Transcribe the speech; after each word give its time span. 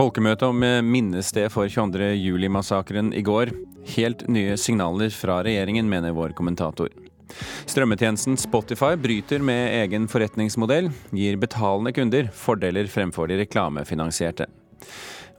Folkemøte 0.00 0.48
om 0.48 0.62
minnested 0.88 1.50
for 1.52 1.68
22. 1.68 2.14
juli-massakren 2.16 3.10
i 3.12 3.20
går. 3.20 3.50
Helt 3.98 4.22
nye 4.32 4.54
signaler 4.56 5.12
fra 5.12 5.42
regjeringen, 5.44 5.90
mener 5.92 6.14
vår 6.16 6.32
kommentator. 6.38 6.88
Strømmetjenesten 7.68 8.40
Spotify 8.40 8.94
bryter 8.96 9.44
med 9.44 9.74
egen 9.82 10.08
forretningsmodell, 10.08 10.88
gir 11.12 11.36
betalende 11.42 11.92
kunder 11.92 12.32
fordeler 12.32 12.88
fremfor 12.88 13.28
de 13.28 13.42
reklamefinansierte. 13.42 14.48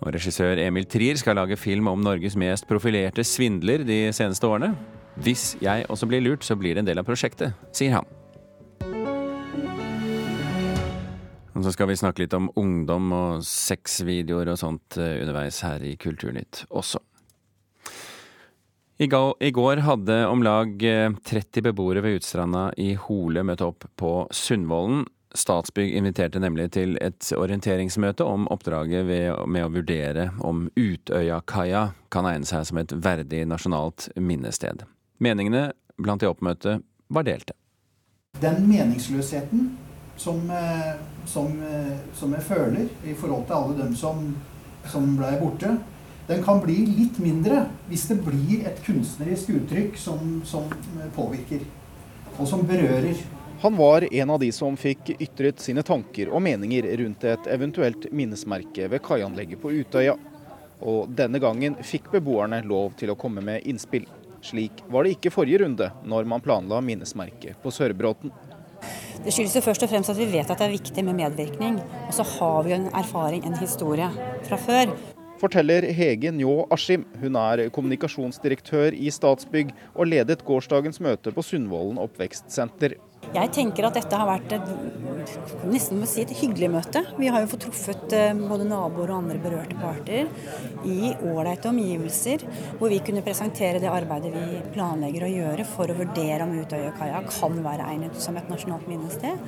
Og 0.05 0.13
regissør 0.13 0.61
Emil 0.61 0.85
Trier 0.85 1.17
skal 1.17 1.41
lage 1.41 1.57
film 1.57 1.89
om 1.89 2.05
Norges 2.05 2.37
mest 2.37 2.69
profilerte 2.69 3.25
svindler 3.25 3.81
de 3.87 4.03
seneste 4.13 4.45
årene. 4.45 4.75
Hvis 5.17 5.55
jeg 5.63 5.89
også 5.89 6.05
blir 6.05 6.21
lurt, 6.21 6.45
så 6.45 6.53
blir 6.53 6.77
det 6.77 6.85
en 6.85 6.93
del 6.93 7.01
av 7.01 7.09
prosjektet, 7.09 7.57
sier 7.73 7.97
han. 7.97 8.17
Og 11.51 11.65
så 11.65 11.71
skal 11.75 11.89
vi 11.89 11.99
snakke 11.99 12.23
litt 12.23 12.35
om 12.37 12.49
ungdom 12.59 13.11
og 13.15 13.45
sexvideoer 13.45 14.53
og 14.53 14.59
sånt 14.61 14.97
eh, 14.99 15.19
underveis 15.23 15.59
her 15.65 15.83
i 15.83 15.97
Kulturnytt 15.99 16.65
også. 16.69 17.01
I 19.01 19.07
går 19.09 19.81
hadde 19.81 20.15
om 20.29 20.43
lag 20.45 20.75
30 20.77 21.41
eh, 21.41 21.63
beboere 21.65 22.03
ved 22.05 22.19
Utstranda 22.19 22.67
i 22.77 22.93
Hole 22.93 23.43
møtt 23.43 23.63
opp 23.65 23.87
på 23.97 24.13
Sundvolden. 24.31 25.07
Statsbygg 25.33 25.95
inviterte 25.95 26.41
nemlig 26.43 26.69
til 26.75 26.97
et 27.01 27.31
orienteringsmøte 27.33 28.25
om 28.27 28.49
oppdraget 28.51 29.07
med 29.47 29.63
å 29.63 29.71
vurdere 29.71 30.29
om 30.43 30.65
Utøyakaia 30.75 31.85
kan 32.11 32.27
egne 32.27 32.47
seg 32.47 32.67
som 32.67 32.81
et 32.81 32.91
verdig 32.93 33.45
nasjonalt 33.47 34.09
minnested. 34.19 34.83
Meningene 35.23 35.71
blant 35.97 36.21
de 36.21 36.29
oppmøtte 36.29 36.81
var 37.11 37.25
delte. 37.27 37.55
Den 38.43 38.67
meningsløsheten 38.67 39.71
som, 40.17 40.51
eh, 40.51 40.93
som, 41.25 41.61
eh, 41.63 41.97
som, 42.13 42.33
jeg 42.33 42.43
føler 42.43 42.87
i 43.05 43.13
forhold 43.13 43.45
til 43.47 43.57
alle 43.57 43.77
dem 43.83 43.95
som, 43.95 44.23
som 44.91 45.15
ble 45.17 45.33
borte, 45.41 45.75
den 46.27 46.43
kan 46.43 46.61
bli 46.63 46.77
litt 46.85 47.19
mindre 47.19 47.65
hvis 47.89 48.07
det 48.11 48.21
blir 48.23 48.65
et 48.69 48.79
kunstnerisk 48.85 49.49
uttrykk 49.57 49.97
som, 49.99 50.41
som 50.45 50.69
påvirker, 51.15 51.65
og 52.37 52.47
som 52.47 52.63
berører. 52.67 53.17
Han 53.61 53.75
var 53.77 54.07
en 54.13 54.29
av 54.29 54.39
de 54.41 54.47
som 54.51 54.77
fikk 54.77 55.11
ytret 55.19 55.59
sine 55.61 55.83
tanker 55.85 56.31
og 56.33 56.41
meninger 56.41 56.87
rundt 56.97 57.25
et 57.29 57.49
eventuelt 57.53 58.07
minnesmerke 58.09 58.87
ved 58.89 59.03
kaianlegget 59.05 59.61
på 59.61 59.73
Utøya. 59.75 60.15
Og 60.81 61.11
denne 61.13 61.37
gangen 61.37 61.75
fikk 61.85 62.09
beboerne 62.15 62.63
lov 62.65 62.95
til 62.97 63.13
å 63.13 63.17
komme 63.19 63.43
med 63.45 63.67
innspill. 63.69 64.07
Slik 64.41 64.81
var 64.89 65.05
det 65.05 65.13
ikke 65.13 65.29
forrige 65.29 65.61
runde, 65.61 65.91
når 66.01 66.25
man 66.25 66.41
planla 66.41 66.81
minnesmerket 66.81 67.61
på 67.61 67.69
Sørbråten. 67.69 68.33
Det 69.21 69.33
skyldes 69.33 69.55
jo 69.55 69.63
først 69.65 69.85
og 69.85 69.91
fremst 69.91 70.09
at 70.13 70.17
vi 70.17 70.29
vet 70.31 70.49
at 70.49 70.57
det 70.57 70.67
er 70.67 70.75
viktig 70.75 71.05
med 71.05 71.19
medvirkning. 71.19 71.79
Og 72.07 72.13
så 72.17 72.25
har 72.37 72.63
vi 72.65 72.73
jo 72.73 72.79
en 72.81 72.91
erfaring, 72.97 73.45
en 73.45 73.57
historie 73.59 74.07
fra 74.47 74.57
før. 74.57 74.93
Forteller 75.41 75.87
Hege 75.97 76.29
Njå 76.33 76.67
Askim. 76.73 77.05
Hun 77.21 77.37
er 77.39 77.67
kommunikasjonsdirektør 77.73 78.93
i 78.93 79.09
Statsbygg 79.13 79.71
og 79.95 80.11
ledet 80.11 80.43
gårsdagens 80.45 81.01
møte 81.01 81.33
på 81.33 81.45
Sundvolden 81.45 81.97
oppvekstsenter. 82.01 82.99
Jeg 83.31 83.51
tenker 83.55 83.87
at 83.87 83.95
dette 83.95 84.17
har 84.19 84.27
vært 84.27 84.53
et, 84.57 84.71
nesten 85.71 86.01
må 86.01 86.07
si 86.09 86.23
et 86.25 86.33
hyggelig 86.35 86.67
møte. 86.73 87.03
Vi 87.15 87.29
har 87.31 87.43
jo 87.43 87.49
fått 87.53 87.63
truffet 87.63 88.15
eh, 88.17 88.35
både 88.35 88.67
naboer 88.67 89.13
og 89.13 89.21
andre 89.21 89.39
berørte 89.39 89.77
parter 89.79 90.27
i 90.83 91.13
ålreite 91.15 91.69
omgivelser, 91.71 92.43
hvor 92.79 92.91
vi 92.91 92.99
kunne 93.05 93.23
presentere 93.23 93.79
det 93.79 93.91
arbeidet 93.91 94.33
vi 94.35 94.61
planlegger 94.73 95.27
å 95.27 95.31
gjøre 95.31 95.67
for 95.69 95.91
å 95.91 95.95
vurdere 96.01 96.43
om 96.43 96.57
Utøyakaia 96.59 97.23
kan 97.29 97.61
være 97.63 97.87
egnet 97.93 98.19
som 98.19 98.39
et 98.39 98.51
nasjonalt 98.51 98.89
minnested. 98.91 99.39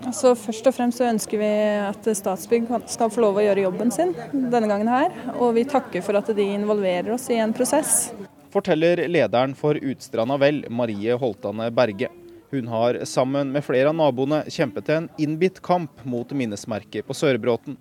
Altså, 0.00 0.32
først 0.38 0.66
og 0.66 0.74
fremst 0.74 0.98
så 0.98 1.06
ønsker 1.10 1.38
vi 1.38 1.50
at 1.84 2.06
Statsbygg 2.16 2.70
skal 2.90 3.12
få 3.12 3.22
lov 3.22 3.38
å 3.38 3.44
gjøre 3.44 3.66
jobben 3.66 3.92
sin 3.94 4.14
denne 4.32 4.66
gangen 4.66 4.90
her. 4.90 5.14
Og 5.36 5.54
vi 5.58 5.66
takker 5.68 6.02
for 6.02 6.18
at 6.18 6.30
de 6.34 6.46
involverer 6.54 7.12
oss 7.14 7.28
i 7.30 7.38
en 7.38 7.54
prosess. 7.54 8.08
Forteller 8.50 9.04
lederen 9.06 9.54
for 9.54 9.78
Utstranda 9.78 10.40
Vel, 10.40 10.64
Marie 10.72 11.14
Holtane 11.20 11.68
Berge. 11.70 12.10
Hun 12.50 12.66
har 12.68 13.04
sammen 13.04 13.52
med 13.52 13.62
flere 13.62 13.92
av 13.92 13.94
naboene 13.94 14.42
kjempet 14.50 14.88
en 14.90 15.08
innbitt 15.22 15.60
kamp 15.62 16.00
mot 16.02 16.32
minnesmerket 16.34 17.06
på 17.06 17.14
Sørbråten. 17.14 17.76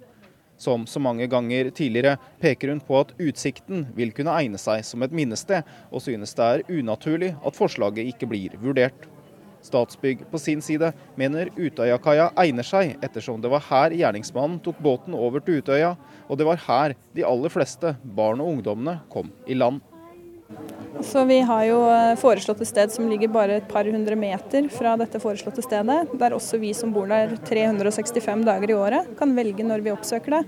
Som 0.61 0.83
så 0.87 0.99
mange 1.01 1.25
ganger 1.31 1.71
tidligere 1.73 2.17
peker 2.41 2.69
hun 2.69 2.81
på 2.83 2.99
at 2.99 3.13
utsikten 3.17 3.87
vil 3.97 4.11
kunne 4.13 4.35
egne 4.37 4.59
seg 4.61 4.83
som 4.85 5.01
et 5.01 5.15
minnested, 5.15 5.63
og 5.89 6.03
synes 6.05 6.35
det 6.37 6.45
er 6.45 6.65
unaturlig 6.69 7.31
at 7.41 7.57
forslaget 7.57 8.11
ikke 8.11 8.29
blir 8.29 8.57
vurdert. 8.61 9.07
Statsbygg 9.65 10.21
på 10.31 10.39
sin 10.39 10.61
side 10.61 10.91
mener 11.19 11.49
Utøyakaia 11.57 12.29
egner 12.43 12.67
seg, 12.67 12.93
ettersom 13.03 13.41
det 13.41 13.49
var 13.51 13.65
her 13.71 13.95
gjerningsmannen 13.95 14.59
tok 14.63 14.77
båten 14.83 15.17
over 15.17 15.41
til 15.43 15.63
Utøya, 15.63 15.95
og 16.29 16.37
det 16.37 16.47
var 16.47 16.61
her 16.67 16.95
de 17.17 17.25
aller 17.25 17.51
fleste 17.51 17.95
barn 18.03 18.43
og 18.43 18.53
ungdommene 18.53 18.99
kom 19.09 19.33
i 19.47 19.57
land. 19.57 19.81
Så 21.01 21.23
Vi 21.29 21.39
har 21.45 21.63
jo 21.67 21.79
eh, 21.89 22.15
foreslått 22.19 22.61
et 22.63 22.69
sted 22.69 22.91
som 22.93 23.07
ligger 23.09 23.31
bare 23.31 23.59
et 23.59 23.69
par 23.69 23.87
hundre 23.87 24.17
meter 24.19 24.67
fra 24.73 24.95
dette 24.99 25.21
foreslåtte 25.21 25.63
stedet. 25.63 26.01
Der 26.19 26.35
også 26.35 26.59
vi 26.61 26.73
som 26.77 26.93
bor 26.93 27.07
der 27.09 27.37
365 27.47 28.45
dager 28.47 28.73
i 28.73 28.77
året 28.77 29.15
kan 29.19 29.33
velge 29.37 29.65
når 29.65 29.85
vi 29.85 29.93
oppsøker 29.93 30.39
det. 30.39 30.43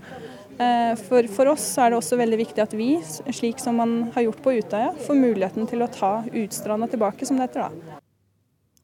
Eh, 0.62 0.94
for, 1.08 1.28
for 1.32 1.54
oss 1.54 1.66
er 1.80 1.92
det 1.92 2.02
også 2.02 2.20
veldig 2.20 2.40
viktig 2.44 2.64
at 2.64 2.76
vi, 2.78 2.94
slik 3.34 3.62
som 3.64 3.80
man 3.82 3.98
har 4.16 4.28
gjort 4.28 4.42
på 4.44 4.56
Utøya, 4.60 4.94
får 5.08 5.20
muligheten 5.20 5.70
til 5.70 5.86
å 5.86 5.92
ta 5.92 6.14
Utstranda 6.28 6.90
tilbake, 6.92 7.28
som 7.28 7.40
det 7.40 7.50
heter 7.50 7.68
da. 7.68 8.00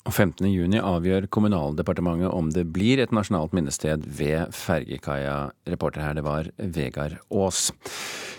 15.6 0.07 0.77
avgjør 0.79 1.27
Kommunaldepartementet 1.35 2.31
om 2.31 2.47
det 2.55 2.63
blir 2.71 3.01
et 3.03 3.11
nasjonalt 3.11 3.51
minnested 3.55 4.05
ved 4.07 4.53
fergekaia. 4.55 5.49
Reporter 5.67 6.05
her, 6.05 6.15
det 6.15 6.23
var 6.23 6.47
Vegard 6.55 7.17
Aas. 7.27 7.67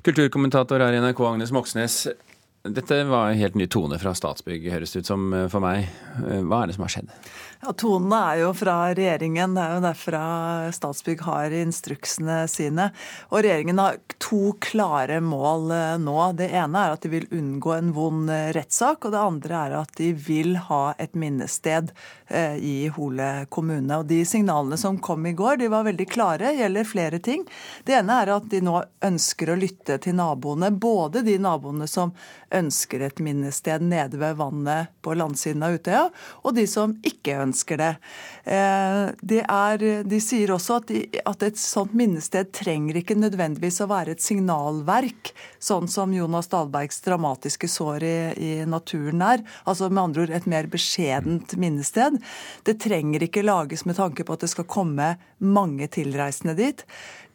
Kulturkommentator 0.07 0.81
her 0.81 0.97
i 0.97 1.03
NRK, 1.05 1.21
Agnes 1.29 1.53
Moxnes. 1.53 2.07
Dette 2.67 3.05
var 3.05 3.29
en 3.29 3.39
helt 3.39 3.55
ny 3.55 3.69
tone 3.71 3.99
fra 4.03 4.15
Statsbygg, 4.19 4.67
høres 4.73 4.93
det 4.93 5.05
ut 5.05 5.11
som 5.11 5.29
eh, 5.35 5.47
for 5.53 5.63
meg. 5.63 5.87
Eh, 6.25 6.43
hva 6.43 6.63
er 6.65 6.71
det 6.71 6.77
som 6.77 6.85
har 6.87 6.95
skjedd? 6.97 7.13
Ja, 7.59 7.73
Tonene 7.75 8.19
er 8.23 8.37
jo 8.45 8.53
fra 8.55 8.75
regjeringen. 8.95 9.57
Det 9.57 9.63
er 9.65 9.73
jo 9.75 9.83
derfra 9.83 10.21
Statsbygg 10.71 11.25
har 11.27 11.55
instruksene 11.59 12.37
sine. 12.47 12.85
Og 13.33 13.43
regjeringen 13.43 13.81
har 13.83 13.99
to 14.23 14.53
klare 14.63 15.17
mål 15.19 15.73
eh, 15.75 15.97
nå. 15.99 16.15
Det 16.39 16.53
ene 16.55 16.85
er 16.85 16.95
at 16.95 17.03
de 17.03 17.11
vil 17.17 17.27
unngå 17.35 17.75
en 17.75 17.91
vond 17.97 18.31
rettssak. 18.55 19.03
Og 19.03 19.15
det 19.17 19.25
andre 19.25 19.63
er 19.65 19.75
at 19.81 19.91
de 19.99 20.13
vil 20.15 20.55
ha 20.69 20.85
et 21.03 21.19
minnested 21.19 21.91
i 22.29 22.91
Hole 22.93 23.27
kommune. 23.49 24.03
Og 24.03 24.05
de 24.11 24.19
signalene 24.29 24.77
som 24.77 24.99
kom 25.01 25.25
i 25.27 25.33
går, 25.33 25.57
de 25.63 25.71
var 25.73 25.87
veldig 25.87 26.07
klare. 26.13 26.51
Gjelder 26.53 26.85
flere 26.85 27.19
ting. 27.25 27.47
Det 27.89 27.97
ene 27.97 28.19
er 28.21 28.35
at 28.35 28.51
de 28.53 28.61
nå 28.63 28.83
ønsker 29.09 29.49
å 29.49 29.57
lytte 29.57 29.97
til 30.05 30.19
naboene. 30.19 30.69
Både 30.77 31.25
de 31.25 31.39
naboene 31.41 31.89
som 31.89 32.13
ønsker 32.55 33.07
et 33.07 33.23
minnested 33.25 33.83
nede 33.89 34.21
ved 34.21 34.37
vannet 34.39 34.93
på 35.05 35.17
landsiden 35.17 35.65
av 35.65 35.79
Utøya, 35.79 36.05
og 36.45 36.55
de 36.57 36.65
som 36.69 36.95
ikke 37.01 37.37
ønsker 37.41 37.48
det. 37.53 37.91
Eh, 38.45 39.11
de, 39.21 39.41
er, 39.43 39.85
de 40.05 40.21
sier 40.23 40.53
også 40.55 40.79
at, 40.81 40.91
de, 40.91 41.21
at, 41.23 41.45
et 41.47 41.61
sånt 41.61 41.95
minnested 41.97 42.51
trenger 42.57 43.01
ikke 43.01 43.19
nødvendigvis 43.19 43.81
å 43.85 43.89
være 43.91 44.17
et 44.17 44.25
signalverk, 44.25 45.33
sånn 45.63 45.89
som 45.91 46.15
Jonas 46.15 46.51
Dahlbergs 46.53 47.03
dramatiske 47.05 47.71
sår 47.71 48.07
i, 48.07 48.17
i 48.37 48.53
naturen 48.69 49.23
er. 49.25 49.45
Altså 49.65 49.91
med 49.91 50.03
andre 50.09 50.27
ord 50.27 50.35
et 50.39 50.51
mer 50.51 50.69
beskjedent 50.71 51.57
minnested. 51.61 52.19
Det 52.67 52.79
trenger 52.83 53.25
ikke 53.27 53.47
lages 53.47 53.87
med 53.89 53.99
tanke 54.01 54.27
på 54.27 54.37
at 54.37 54.45
det 54.45 54.53
skal 54.53 54.69
komme 54.69 55.15
mange 55.39 55.89
tilreisende 55.93 56.57
dit. 56.59 56.85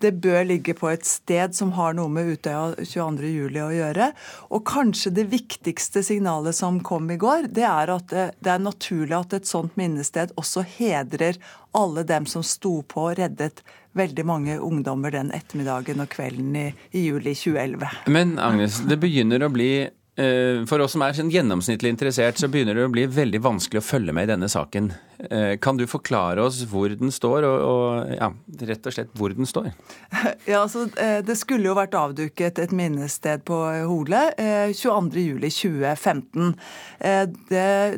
Det 0.04 0.12
bør 0.24 0.44
ligge 0.50 0.76
på 0.78 0.90
et 0.92 1.06
sted 1.08 1.56
som 1.56 1.72
har 1.78 1.96
noe 1.98 2.12
med 2.12 2.34
Utøya 2.36 2.74
22.07 2.82 3.60
å 3.64 3.70
gjøre. 3.74 4.10
Og 4.54 4.66
kanskje 4.68 5.14
det 5.16 5.30
viktigste 5.32 6.04
signalet 6.06 6.58
som 6.58 6.82
kom 6.84 7.08
i 7.14 7.20
går, 7.22 7.48
det 7.56 7.66
er 7.70 7.94
at 7.94 8.12
det 8.14 8.52
er 8.52 8.62
naturlig 8.64 9.16
at 9.18 9.38
et 9.40 9.50
sånt 9.50 9.78
minnested 9.80 10.36
også 10.40 10.66
hedrer 10.76 11.40
alle 11.74 12.04
dem 12.06 12.28
som 12.30 12.44
sto 12.46 12.82
på 12.84 13.08
og 13.08 13.18
reddet 13.18 13.64
veldig 13.98 14.26
mange 14.26 14.60
ungdommer 14.62 15.14
den 15.14 15.32
ettermiddagen 15.34 16.02
og 16.04 16.12
kvelden 16.14 16.56
i, 16.58 16.70
i 16.92 17.08
juli 17.08 17.34
2011. 17.38 18.08
Men 18.14 18.38
Agnes, 18.42 18.82
det 18.90 19.00
begynner 19.02 19.46
å 19.46 19.52
bli 19.54 19.74
Eh, 20.16 20.66
for 20.70 20.78
oss 20.84 20.94
som 20.94 21.02
er 21.02 21.16
sånn 21.18 21.32
gjennomsnittlig 21.34 21.90
interessert, 21.90 22.38
så 22.38 22.46
begynner 22.52 22.78
det 22.78 22.86
å 22.86 22.92
bli 22.94 23.08
veldig 23.10 23.40
vanskelig 23.42 23.82
å 23.82 23.86
følge 23.86 24.14
med 24.14 24.28
i 24.28 24.34
denne 24.36 24.50
saken. 24.52 24.92
Eh, 25.30 25.58
kan 25.58 25.78
du 25.78 25.88
forklare 25.88 26.42
oss 26.44 26.64
hvor 26.70 26.90
den 26.90 27.12
står, 27.14 27.44
og, 27.48 27.62
og 27.68 28.12
ja, 28.14 28.32
rett 28.70 28.88
og 28.90 28.94
slett 28.96 29.10
hvor 29.18 29.30
den 29.36 29.46
står? 29.50 29.72
Ja, 30.50 30.64
altså, 30.64 30.88
eh, 31.00 31.22
Det 31.26 31.36
skulle 31.40 31.68
jo 31.70 31.76
vært 31.78 31.94
avduket 31.96 32.60
et 32.60 32.72
minnested 32.76 33.44
på 33.48 33.56
Hole 33.88 34.34
22.07.2015. 34.74 36.54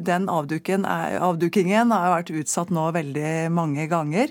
Den 0.06 0.30
avdukingen 0.30 1.92
har 1.96 2.14
vært 2.14 2.32
utsatt 2.36 2.70
nå 2.74 2.92
veldig 2.96 3.52
mange 3.54 3.88
ganger. 3.92 4.28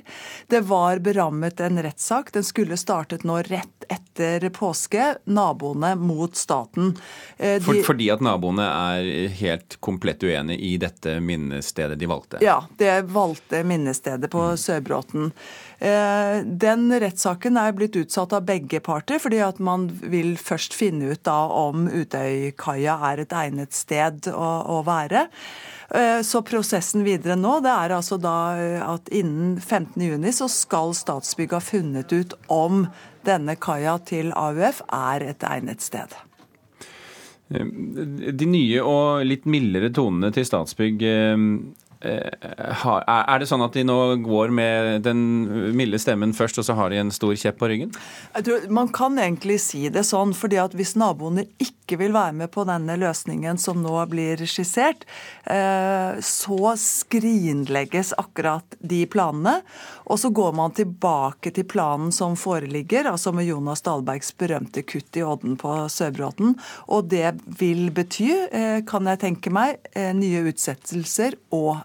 Det 0.51 0.61
var 0.69 0.99
berammet 1.05 1.61
en 1.65 1.83
rettssak. 1.83 2.33
Den 2.35 2.45
skulle 2.47 2.77
startet 2.81 3.25
nå 3.27 3.35
rett 3.43 3.85
etter 3.89 4.15
etter 4.15 4.49
påske 4.49 5.15
naboene 5.25 5.95
mot 5.95 6.37
staten. 6.37 6.95
De, 7.39 7.61
For, 7.61 7.83
fordi 7.83 8.11
at 8.15 8.23
naboene 8.23 8.65
er 8.65 9.29
helt 9.41 9.77
komplett 9.83 10.23
uenig 10.23 10.59
i 10.61 10.77
dette 10.79 11.19
minnestedet 11.21 11.99
de 11.99 12.07
valgte? 12.07 12.39
Ja, 12.45 12.61
det 12.81 12.95
valgte 13.15 13.63
minnestedet 13.67 14.31
på. 14.33 14.47
Sørbråten. 14.61 15.33
Den 16.65 16.87
rettssaken 17.03 17.59
er 17.61 17.75
blitt 17.77 17.97
utsatt 17.99 18.33
av 18.37 18.47
begge 18.47 18.79
parter, 18.85 19.19
fordi 19.21 19.41
at 19.45 19.59
man 19.61 19.89
vil 20.01 20.35
først 20.41 20.77
finne 20.77 21.11
ut 21.13 21.25
da 21.27 21.37
om 21.51 21.89
Utøykaia 21.91 22.97
er 23.11 23.25
et 23.25 23.35
egnet 23.37 23.77
sted 23.77 24.31
å, 24.33 24.51
å 24.79 24.81
være. 24.87 25.27
Eh, 25.95 26.21
så 26.23 26.43
prosessen 26.43 27.05
videre 27.05 27.37
nå 27.37 27.59
det 27.63 27.73
er 27.73 27.95
altså 27.95 28.17
da 28.19 28.37
eh, 28.59 28.81
at 28.83 29.11
innen 29.15 29.59
15.6 29.61 30.41
så 30.41 30.49
skal 30.51 30.95
Statsbygg 30.97 31.53
ha 31.55 31.61
funnet 31.63 32.13
ut 32.13 32.35
om 32.53 32.87
denne 33.25 33.57
kaia 33.61 33.99
til 34.03 34.33
AUF 34.35 34.83
er 34.89 35.29
et 35.29 35.45
egnet 35.47 35.85
sted. 35.85 36.17
Eh, 37.53 37.69
de 38.33 38.49
nye 38.49 38.83
og 38.83 39.23
litt 39.29 39.47
mildere 39.47 39.93
tonene 39.95 40.33
til 40.35 40.49
Statsbygg 40.49 41.07
Eh, 41.11 41.37
er 42.05 43.41
det 43.41 43.49
sånn 43.49 43.65
at 43.65 43.77
de 43.77 43.85
nå 43.87 43.99
går 44.25 44.53
med 44.55 45.05
den 45.07 45.21
milde 45.77 45.99
stemmen 46.03 46.35
først, 46.37 46.61
og 46.61 46.67
så 46.67 46.77
har 46.79 46.93
de 46.93 47.01
en 47.01 47.13
stor 47.15 47.35
kjepp 47.39 47.59
på 47.61 47.71
ryggen? 47.71 47.95
Jeg 48.35 48.47
tror 48.49 48.69
Man 48.75 48.91
kan 48.95 49.19
egentlig 49.19 49.61
si 49.63 49.89
det 49.93 50.05
sånn, 50.09 50.35
fordi 50.37 50.61
at 50.61 50.75
hvis 50.77 50.95
naboene 51.01 51.47
ikke 51.63 51.99
vil 52.01 52.15
være 52.15 52.33
med 52.37 52.51
på 52.53 52.65
denne 52.69 52.97
løsningen 53.01 53.59
som 53.61 53.83
nå 53.85 53.97
blir 54.11 54.41
skissert, 54.49 55.05
eh, 55.45 56.21
så 56.21 56.75
skrinlegges 56.81 58.15
akkurat 58.21 58.77
de 58.81 59.05
planene. 59.11 59.59
Og 60.09 60.21
så 60.21 60.31
går 60.35 60.53
man 60.57 60.75
tilbake 60.77 61.53
til 61.55 61.67
planen 61.69 62.13
som 62.13 62.37
foreligger, 62.37 63.09
altså 63.11 63.33
med 63.37 63.49
Jonas 63.49 63.85
Dahlbergs 63.85 64.33
berømte 64.41 64.85
kutt 64.85 65.17
i 65.17 65.25
Odden 65.25 65.59
på 65.61 65.77
Sørbråten. 65.93 66.57
Og 66.89 67.09
det 67.13 67.35
vil 67.61 67.91
bety, 67.95 68.31
eh, 68.51 68.81
kan 68.89 69.07
jeg 69.09 69.23
tenke 69.25 69.53
meg, 69.53 69.81
nye 69.95 70.43
utsettelser 70.51 71.37
og 71.55 71.85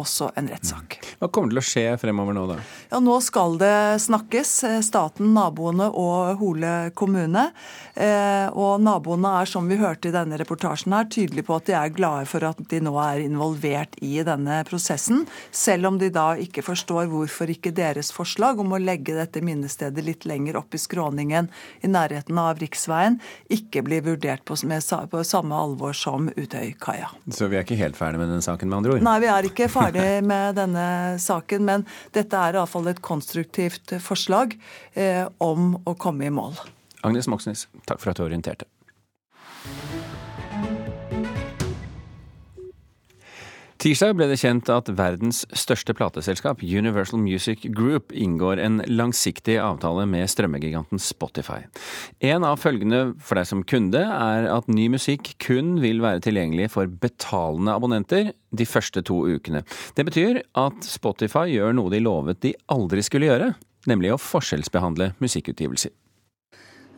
også 0.00 0.30
en 0.38 0.48
rettssak. 0.50 0.98
Hva 1.20 1.28
kommer 1.32 1.54
til 1.54 1.60
å 1.60 1.64
skje 1.64 1.84
fremover 2.00 2.36
nå, 2.36 2.46
da? 2.50 2.58
Ja, 2.90 3.00
Nå 3.04 3.18
skal 3.24 3.58
det 3.60 4.00
snakkes. 4.04 4.52
Eh, 4.68 4.80
staten, 4.84 5.32
naboene 5.36 5.90
og 5.90 6.40
Hole 6.40 6.72
kommune. 6.96 7.46
Eh, 7.94 8.48
og 8.50 8.82
naboene 8.82 9.30
er, 9.40 9.50
som 9.50 9.68
vi 9.70 9.78
hørte 9.78 10.10
i 10.10 10.14
denne 10.14 10.38
reportasjen 10.40 10.94
her, 10.96 11.08
tydelige 11.10 11.46
på 11.46 11.58
at 11.58 11.68
de 11.68 11.76
er 11.78 11.94
glade 11.94 12.26
for 12.30 12.46
at 12.48 12.62
de 12.70 12.80
nå 12.82 12.94
er 13.02 13.22
involvert 13.24 13.94
i 14.02 14.16
denne 14.26 14.60
prosessen. 14.68 15.24
Selv 15.54 15.92
om 15.92 16.00
de 16.00 16.10
da 16.14 16.32
ikke 16.40 16.64
forstår 16.66 17.06
hvorfor 17.12 17.52
ikke 17.54 17.74
deres 17.74 18.10
forslag 18.14 18.60
om 18.62 18.74
å 18.74 18.82
legge 18.82 19.16
dette 19.16 19.44
minnestedet 19.44 20.04
litt 20.04 20.26
lenger 20.28 20.58
opp 20.60 20.74
i 20.74 20.82
skråningen 20.82 21.50
i 21.84 21.90
nærheten 21.90 22.38
av 22.40 22.58
riksveien 22.62 23.20
ikke 23.52 23.84
blir 23.86 24.02
vurdert 24.04 24.44
på, 24.48 24.56
med, 24.66 24.82
på 25.10 25.22
samme 25.26 25.56
alvor 25.56 25.94
som 25.96 26.30
Utøykaia. 26.34 27.12
Så 27.30 27.48
vi 27.50 27.58
er 27.58 27.66
ikke 27.66 27.78
helt 27.78 27.98
ferdig 27.98 28.20
med 28.20 28.32
den 28.32 28.42
saken, 28.44 28.70
med 28.70 28.82
andre 28.82 28.96
ord? 28.96 29.04
Nei, 29.06 29.18
vi 29.22 29.30
er 29.30 29.48
ikke 29.48 29.68
ferdig 29.70 29.83
ferdig 29.84 30.24
med 30.26 30.58
denne 30.58 30.86
saken, 31.22 31.64
men 31.68 31.86
dette 32.16 32.40
er 32.40 32.58
iallfall 32.58 32.90
et 32.92 33.02
konstruktivt 33.04 33.96
forslag 34.02 34.56
eh, 34.92 35.24
om 35.44 35.74
å 35.84 35.96
komme 36.00 36.28
i 36.28 36.32
mål. 36.34 36.56
Agnes 37.04 37.28
Moxnes, 37.28 37.66
takk 37.88 38.00
for 38.00 38.14
at 38.14 38.20
du 38.20 38.24
orienterte. 38.24 38.68
Tirsdag 43.84 44.14
ble 44.16 44.24
det 44.30 44.38
kjent 44.40 44.70
at 44.72 44.86
verdens 44.96 45.42
største 45.52 45.92
plateselskap, 45.92 46.62
Universal 46.64 47.18
Music 47.20 47.66
Group, 47.76 48.14
inngår 48.16 48.56
en 48.64 48.78
langsiktig 48.88 49.58
avtale 49.60 50.06
med 50.08 50.24
strømmegiganten 50.32 51.02
Spotify. 51.04 51.58
En 52.24 52.46
av 52.48 52.62
følgene 52.62 53.10
for 53.20 53.36
deg 53.36 53.50
som 53.50 53.60
kunde 53.68 54.00
er 54.00 54.48
at 54.48 54.70
ny 54.72 54.86
musikk 54.94 55.34
kun 55.44 55.74
vil 55.84 56.00
være 56.00 56.22
tilgjengelig 56.24 56.70
for 56.72 56.88
betalende 56.88 57.74
abonnenter 57.76 58.30
de 58.56 58.64
første 58.64 59.04
to 59.04 59.18
ukene. 59.28 59.60
Det 59.92 60.06
betyr 60.08 60.40
at 60.64 60.88
Spotify 60.88 61.44
gjør 61.52 61.76
noe 61.76 61.92
de 61.92 62.00
lovet 62.00 62.40
de 62.40 62.54
aldri 62.72 63.04
skulle 63.04 63.28
gjøre, 63.28 63.52
nemlig 63.84 64.14
å 64.14 64.22
forskjellsbehandle 64.30 65.12
musikkutgivelser. 65.20 65.92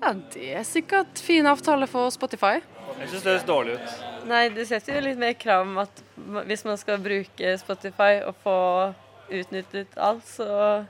Ja, 0.00 0.12
Det 0.34 0.50
er 0.54 0.66
sikkert 0.66 1.18
fin 1.22 1.46
avtale 1.46 1.86
for 1.90 2.10
Spotify. 2.14 2.60
Jeg 2.96 3.08
syns 3.10 3.22
det 3.22 3.32
høres 3.32 3.46
dårlig 3.48 3.76
ut. 3.76 3.96
Nei, 4.26 4.48
det 4.54 4.66
setter 4.68 4.96
jo 4.98 5.04
litt 5.04 5.18
mer 5.20 5.34
krav 5.38 5.66
om 5.66 5.80
at 5.82 6.02
hvis 6.48 6.64
man 6.66 6.78
skal 6.80 7.00
bruke 7.02 7.56
Spotify 7.60 8.20
og 8.26 8.36
få 8.42 8.58
utnyttet 9.26 9.96
alt, 9.98 10.24
så 10.26 10.84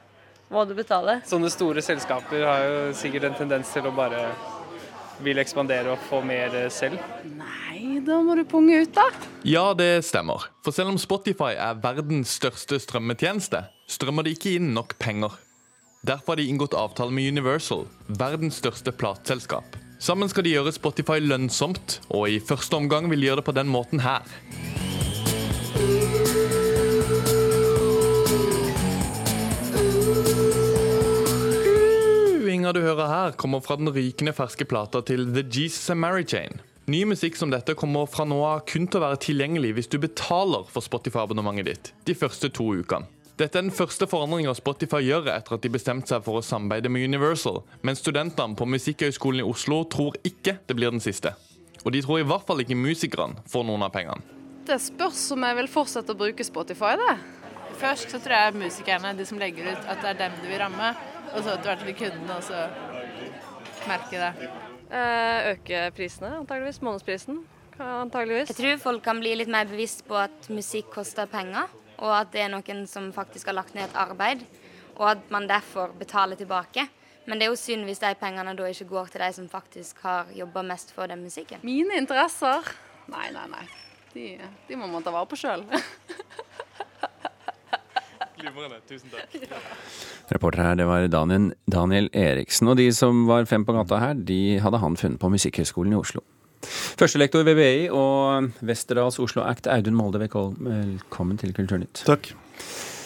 må 0.53 0.65
du 0.69 0.75
betale. 0.79 1.21
Sånne 1.27 1.51
store 1.51 1.83
selskaper 1.83 2.45
har 2.47 2.67
jo 2.67 2.77
sikkert 2.97 3.31
en 3.31 3.39
tendens 3.41 3.73
til 3.75 3.89
å 3.89 3.95
bare 3.97 4.29
vil 5.25 5.41
ekspandere 5.41 5.95
og 5.95 6.03
få 6.11 6.21
mer 6.27 6.53
selv. 6.73 7.01
Nei, 7.39 8.03
da 8.05 8.19
må 8.25 8.37
du 8.37 8.45
punge 8.49 8.83
ut, 8.85 8.93
da. 8.97 9.07
Ja, 9.49 9.71
det 9.77 10.05
stemmer. 10.05 10.45
For 10.65 10.77
selv 10.77 10.93
om 10.93 11.01
Spotify 11.01 11.55
er 11.57 11.81
verdens 11.81 12.37
største 12.37 12.79
strømmetjeneste, 12.83 13.65
strømmer 13.89 14.27
det 14.27 14.37
ikke 14.37 14.59
inn 14.59 14.75
nok 14.77 14.99
penger. 15.01 15.39
Derfor 16.03 16.33
har 16.33 16.37
de 16.37 16.49
inngått 16.49 16.75
avtale 16.75 17.11
med 17.11 17.29
Universal, 17.29 17.87
verdens 18.07 18.61
største 18.61 18.93
plateselskap. 18.93 19.77
Sammen 19.99 20.29
skal 20.29 20.45
de 20.45 20.53
gjøre 20.53 20.75
Spotify 20.77 21.23
lønnsomt, 21.25 22.01
og 22.13 22.29
i 22.29 22.41
første 22.41 22.77
omgang 22.77 23.09
vil 23.11 23.23
de 23.23 23.31
gjøre 23.31 23.41
det 23.41 23.49
på 23.49 23.57
den 23.57 23.71
måten 23.73 24.05
her. 24.05 24.27
Inga 32.67 32.73
du 32.73 32.81
hører 32.83 33.07
her, 33.07 33.35
kommer 33.39 33.61
fra 33.63 33.77
den 33.79 33.89
rykende 33.95 34.33
ferske 34.35 34.67
plata 34.67 34.99
til 35.07 35.29
The 35.31 35.45
Jesus 35.47 35.91
and 35.91 36.01
Mary 36.03 36.25
Chain. 36.27 36.61
Ny 36.91 37.05
musikk 37.07 37.37
som 37.39 37.51
dette 37.51 37.77
kommer 37.79 38.09
fra 38.11 38.25
nå 38.27 38.41
av 38.43 38.65
kun 38.67 38.89
til 38.91 38.99
å 38.99 39.05
være 39.05 39.21
tilgjengelig 39.23 39.73
hvis 39.77 39.91
du 39.93 40.01
betaler 40.03 40.67
for 40.71 40.83
Spotify-abonnementet 40.83 41.69
ditt 41.71 41.93
de 42.07 42.15
første 42.19 42.51
to 42.51 42.73
ukene. 42.79 43.07
Dette 43.37 43.59
er 43.61 43.67
den 43.67 43.75
første 43.75 44.07
forandringa 44.09 44.55
Spotify 44.57 45.03
gjør 45.05 45.27
etter 45.29 45.59
at 45.59 45.65
de 45.65 45.69
bestemte 45.69 46.09
seg 46.09 46.23
for 46.25 46.39
å 46.39 46.45
samarbeide 46.45 46.89
med 46.89 47.05
Universal, 47.05 47.59
men 47.85 47.99
studentene 47.99 48.57
på 48.57 48.65
Musikkhøgskolen 48.73 49.43
i 49.43 49.45
Oslo 49.45 49.83
tror 49.93 50.17
ikke 50.25 50.55
det 50.65 50.77
blir 50.79 50.95
den 50.95 51.05
siste. 51.05 51.35
Og 51.83 51.93
de 51.93 52.01
tror 52.01 52.23
i 52.23 52.25
hvert 52.25 52.49
fall 52.49 52.65
ikke 52.65 52.79
musikerne 52.81 53.45
får 53.53 53.69
noen 53.69 53.85
av 53.85 53.93
pengene. 53.93 54.25
Det 54.65 54.81
spørs 54.81 55.21
om 55.37 55.45
jeg 55.45 55.61
vil 55.61 55.69
fortsette 55.69 56.17
å 56.17 56.19
bruke 56.25 56.49
Spotify, 56.49 56.97
det. 56.97 57.13
Først 57.77 58.17
så 58.17 58.25
tror 58.25 58.39
jeg 58.39 58.59
musikerne, 58.65 59.13
de 59.21 59.29
som 59.29 59.39
legger 59.45 59.69
ut, 59.69 59.85
at 59.85 60.01
det 60.01 60.15
er 60.15 60.21
dem 60.25 60.41
det 60.41 60.49
vil 60.55 60.63
ramme. 60.65 60.95
Og 61.35 61.43
så 61.43 61.53
etter 61.53 61.75
hvert 61.75 61.85
vil 61.85 62.01
kundene 62.01 62.41
også 62.41 62.65
merke 63.85 64.23
det. 64.23 64.53
Eh, 64.89 65.53
øke 65.53 65.89
prisene, 65.99 66.39
antageligvis. 66.41 66.81
Månedsprisen. 66.81 67.45
Antageligvis. 67.77 68.55
Jeg 68.55 68.63
tror 68.63 68.87
folk 68.89 69.05
kan 69.05 69.21
bli 69.21 69.37
litt 69.37 69.53
mer 69.53 69.69
bevisst 69.69 70.07
på 70.09 70.17
at 70.25 70.49
musikk 70.49 70.89
koster 70.97 71.29
penger 71.29 71.69
og 71.99 72.13
at 72.13 72.33
det 72.35 72.45
er 72.45 72.53
noen 72.53 72.85
som 72.91 73.09
faktisk 73.15 73.51
har 73.51 73.57
lagt 73.59 73.75
ned 73.77 73.89
et 73.89 73.99
arbeid, 73.99 74.45
og 74.97 75.11
at 75.15 75.31
man 75.33 75.49
derfor 75.49 75.93
betaler 75.99 76.39
tilbake. 76.39 76.87
Men 77.27 77.41
det 77.41 77.47
er 77.47 77.51
jo 77.51 77.59
synd 77.59 77.87
hvis 77.89 78.03
de 78.03 78.13
pengene 78.21 78.55
da 78.55 78.69
ikke 78.71 78.89
går 78.91 79.11
til 79.13 79.25
de 79.25 79.33
som 79.35 79.49
faktisk 79.51 80.03
har 80.07 80.31
jobba 80.37 80.63
mest 80.63 80.93
for 80.95 81.11
den 81.11 81.25
musikken. 81.27 81.63
Mine 81.67 81.99
interesser? 81.99 82.69
Nei, 83.11 83.29
nei, 83.35 83.47
nei. 83.51 83.67
De, 84.15 84.29
de 84.69 84.79
må 84.79 84.87
man 84.89 85.05
ta 85.05 85.13
vare 85.15 85.29
på 85.29 85.39
sjøl. 85.39 85.67
Glimrende. 88.37 88.79
Tusen 88.89 89.11
takk. 89.11 89.35
Ja. 89.41 89.59
Reporter 90.33 90.63
her, 90.63 90.79
det 90.79 90.87
var 90.89 91.07
Daniel, 91.11 91.51
Daniel 91.73 92.09
Eriksen. 92.13 92.69
Og 92.71 92.79
de 92.79 92.91
som 92.95 93.25
var 93.29 93.47
fem 93.49 93.65
på 93.67 93.75
gata 93.77 94.01
her, 94.03 94.15
de 94.29 94.59
hadde 94.63 94.81
han 94.83 94.99
funnet 95.01 95.21
på 95.23 95.31
Musikkhøgskolen 95.33 95.97
i 95.97 95.99
Oslo. 95.99 96.23
Førstelektor 97.01 97.47
ved 97.47 97.59
BI 97.59 97.87
og 97.95 98.51
Westerdals 98.67 99.21
Oslo 99.23 99.45
Act, 99.47 99.69
Audun 99.71 99.97
Molde, 99.99 100.23
velkommen 100.23 101.41
til 101.41 101.55
Kulturnytt. 101.57 102.05
Takk. 102.09 102.33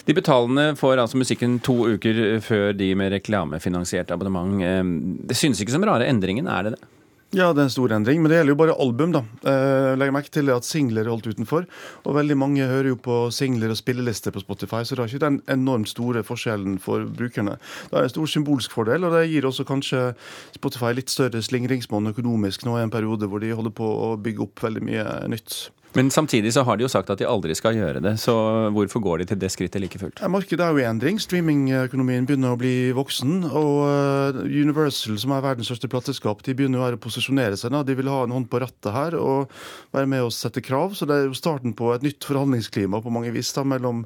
De 0.07 0.15
betalende 0.17 0.71
får 0.79 1.03
altså 1.03 1.19
musikken 1.21 1.59
to 1.63 1.75
uker 1.93 2.39
før 2.41 2.71
de 2.73 2.89
med 2.97 3.13
reklamefinansiert 3.13 4.11
abonnement. 4.13 4.63
Eh, 4.65 4.81
det 5.29 5.37
synes 5.37 5.61
ikke 5.61 5.75
som 5.75 5.85
rare 5.85 6.09
endringen, 6.09 6.49
er 6.49 6.69
det 6.69 6.75
det? 6.77 6.89
Ja, 7.31 7.53
det 7.55 7.61
er 7.61 7.67
en 7.69 7.71
stor 7.71 7.93
endring, 7.95 8.19
men 8.19 8.27
det 8.27 8.41
gjelder 8.41 8.51
jo 8.51 8.59
bare 8.59 8.73
album. 8.83 9.13
da. 9.15 9.21
Eh, 9.47 9.95
legger 9.95 10.11
merke 10.11 10.31
til 10.35 10.49
at 10.51 10.67
singler 10.67 11.05
er 11.05 11.13
holdt 11.13 11.29
utenfor. 11.31 11.63
Og 12.03 12.15
veldig 12.17 12.35
mange 12.35 12.67
hører 12.67 12.89
jo 12.91 12.97
på 12.99 13.31
singler 13.31 13.71
og 13.71 13.79
spillelister 13.79 14.35
på 14.35 14.43
Spotify, 14.43 14.83
så 14.83 14.95
det 14.95 14.99
har 14.99 15.07
ikke 15.07 15.23
den 15.23 15.41
enormt 15.47 15.87
store 15.87 16.25
forskjellen 16.27 16.77
for 16.77 17.07
brukerne. 17.07 17.55
Det 17.87 17.95
er 17.95 18.03
en 18.03 18.11
stor 18.11 18.27
symbolsk 18.27 18.75
fordel, 18.75 19.05
og 19.07 19.15
det 19.15 19.29
gir 19.31 19.47
også 19.47 19.63
kanskje 19.63 20.13
Spotify 20.57 20.91
litt 20.91 21.09
større 21.09 21.39
slingringsmonn 21.39 22.11
økonomisk 22.11 22.65
nå 22.67 22.75
i 22.75 22.83
en 22.83 22.91
periode 22.91 23.31
hvor 23.31 23.39
de 23.39 23.55
holder 23.55 23.71
på 23.79 23.87
å 23.87 24.17
bygge 24.19 24.49
opp 24.49 24.67
veldig 24.67 24.83
mye 24.83 25.05
nytt. 25.31 25.71
Men 25.93 26.11
samtidig 26.11 26.53
så 26.55 26.63
har 26.63 26.77
de 26.77 26.85
jo 26.85 26.89
sagt 26.91 27.09
at 27.11 27.19
de 27.19 27.27
aldri 27.27 27.55
skal 27.57 27.75
gjøre 27.75 27.99
det, 28.03 28.13
så 28.21 28.33
hvorfor 28.71 29.01
går 29.03 29.21
de 29.21 29.25
til 29.31 29.39
det 29.41 29.49
skrittet 29.51 29.83
like 29.83 29.99
fullt? 29.99 30.21
Markedet 30.31 30.63
er 30.63 30.71
jo 30.71 30.79
i 30.79 30.87
endring. 30.87 31.19
Streamingøkonomien 31.19 32.27
begynner 32.29 32.55
å 32.55 32.59
bli 32.59 32.93
voksen. 32.95 33.43
Og 33.49 33.75
eh, 33.89 34.39
Universal, 34.63 35.19
som 35.19 35.35
er 35.35 35.43
verdens 35.43 35.67
største 35.67 35.91
plateselskap, 35.91 36.45
de 36.47 36.55
begynner 36.55 36.79
jo 36.79 36.95
å 36.95 37.01
posisjonere 37.01 37.59
seg. 37.59 37.75
De 37.87 37.97
vil 37.99 38.11
ha 38.11 38.21
en 38.23 38.35
hånd 38.37 38.47
på 38.51 38.61
rattet 38.63 38.91
her 38.95 39.19
og 39.19 39.51
være 39.91 40.07
med 40.13 40.23
og 40.29 40.31
sette 40.35 40.63
krav. 40.63 40.95
Så 40.95 41.09
det 41.09 41.17
er 41.17 41.27
jo 41.27 41.35
starten 41.37 41.75
på 41.75 41.91
et 41.95 42.07
nytt 42.07 42.23
forhandlingsklima 42.29 43.03
på 43.03 43.11
mange 43.11 43.35
vis 43.35 43.51
da, 43.57 43.67
mellom 43.67 44.05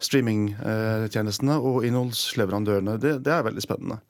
streamingtjenestene 0.00 1.60
og 1.60 1.84
innholdsleverandørene. 1.84 2.96
Det, 3.02 3.18
det 3.26 3.36
er 3.36 3.44
veldig 3.50 3.64
spennende. 3.64 4.00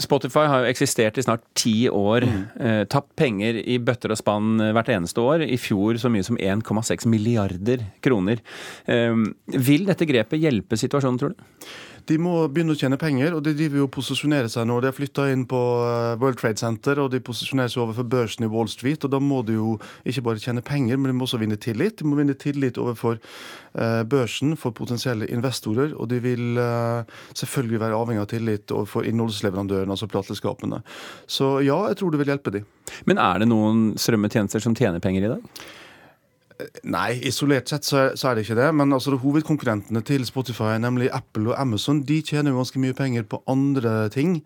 Spotify 0.00 0.46
har 0.48 0.64
jo 0.64 0.70
eksistert 0.72 1.18
i 1.20 1.24
snart 1.26 1.44
ti 1.58 1.74
år. 1.90 2.24
Mm. 2.28 2.44
Eh, 2.60 2.82
tapt 2.90 3.12
penger 3.20 3.58
i 3.60 3.78
bøtter 3.82 4.14
og 4.14 4.20
spann 4.20 4.56
hvert 4.74 4.90
eneste 4.94 5.20
år. 5.20 5.44
I 5.44 5.58
fjor 5.60 6.00
så 6.00 6.10
mye 6.12 6.24
som 6.26 6.38
1,6 6.40 7.08
milliarder 7.10 7.84
kroner. 8.04 8.40
Eh, 8.90 9.12
vil 9.54 9.88
dette 9.88 10.08
grepet 10.08 10.40
hjelpe 10.40 10.78
situasjonen, 10.80 11.20
tror 11.20 11.34
du? 11.34 11.44
De 12.08 12.16
må 12.20 12.32
begynne 12.52 12.74
å 12.74 12.78
tjene 12.78 12.98
penger, 13.00 13.32
og 13.36 13.44
de 13.46 13.54
driver 13.56 13.80
jo 13.80 13.86
å 13.88 13.92
posisjonere 13.92 14.50
seg 14.52 14.66
nå. 14.68 14.76
De 14.82 14.90
har 14.90 14.96
flytta 14.96 15.24
inn 15.32 15.46
på 15.48 15.60
eh, 15.86 16.16
World 16.20 16.36
Trade 16.40 16.60
Center, 16.60 17.00
og 17.00 17.10
de 17.14 17.20
posisjonerer 17.24 17.72
seg 17.72 17.84
overfor 17.84 18.08
børsen 18.12 18.44
i 18.44 18.50
Wall 18.52 18.68
Street. 18.68 19.06
og 19.06 19.14
Da 19.14 19.20
må 19.22 19.40
de 19.46 19.56
jo 19.56 19.76
ikke 20.04 20.26
bare 20.26 20.42
tjene 20.42 20.64
penger, 20.64 21.00
men 21.00 21.12
de 21.12 21.16
må 21.16 21.24
også 21.24 21.40
vinne 21.40 21.56
tillit. 21.60 21.96
De 22.00 22.08
må 22.08 22.18
vinne 22.18 22.36
tillit 22.36 22.80
overfor 22.80 23.16
eh, 23.16 24.02
børsen 24.10 24.52
for 24.60 24.76
potensielle 24.76 25.30
investorer, 25.32 25.94
og 25.96 26.10
de 26.12 26.20
vil 26.24 26.60
eh, 26.60 27.14
selvfølgelig 27.32 27.80
være 27.86 28.02
avhengig 28.02 28.24
av 28.26 28.28
tillit 28.34 28.74
overfor 28.74 29.08
innholdsleverandørene, 29.08 29.96
altså 29.96 30.10
plateselskapene. 30.12 30.82
Så 31.24 31.56
ja, 31.64 31.78
jeg 31.88 32.02
tror 32.02 32.12
det 32.12 32.20
vil 32.20 32.34
hjelpe 32.34 32.52
de. 32.58 32.66
Men 33.08 33.22
er 33.22 33.40
det 33.40 33.48
noen 33.48 33.94
strømmetjenester 34.00 34.60
som 34.60 34.76
tjener 34.76 35.00
penger 35.04 35.24
i 35.24 35.32
dag? 35.36 35.64
Nei, 36.86 37.16
isolert 37.26 37.70
sett 37.70 37.86
så 37.86 37.96
er, 37.98 38.12
så 38.18 38.28
er, 38.30 38.36
det 38.36 38.44
ikke 38.44 38.58
det. 38.60 38.68
Men 38.78 38.94
altså, 38.94 39.16
hovedkonkurrentene 39.18 40.04
til 40.06 40.22
Spotify, 40.26 40.76
nemlig 40.78 41.10
Apple 41.14 41.50
og 41.50 41.58
Amazon, 41.58 42.04
de 42.06 42.20
tjener 42.22 42.54
jo 42.54 42.60
ganske 42.60 42.82
mye 42.82 42.94
penger 42.94 43.26
på 43.26 43.42
andre 43.50 44.04
ting 44.14 44.38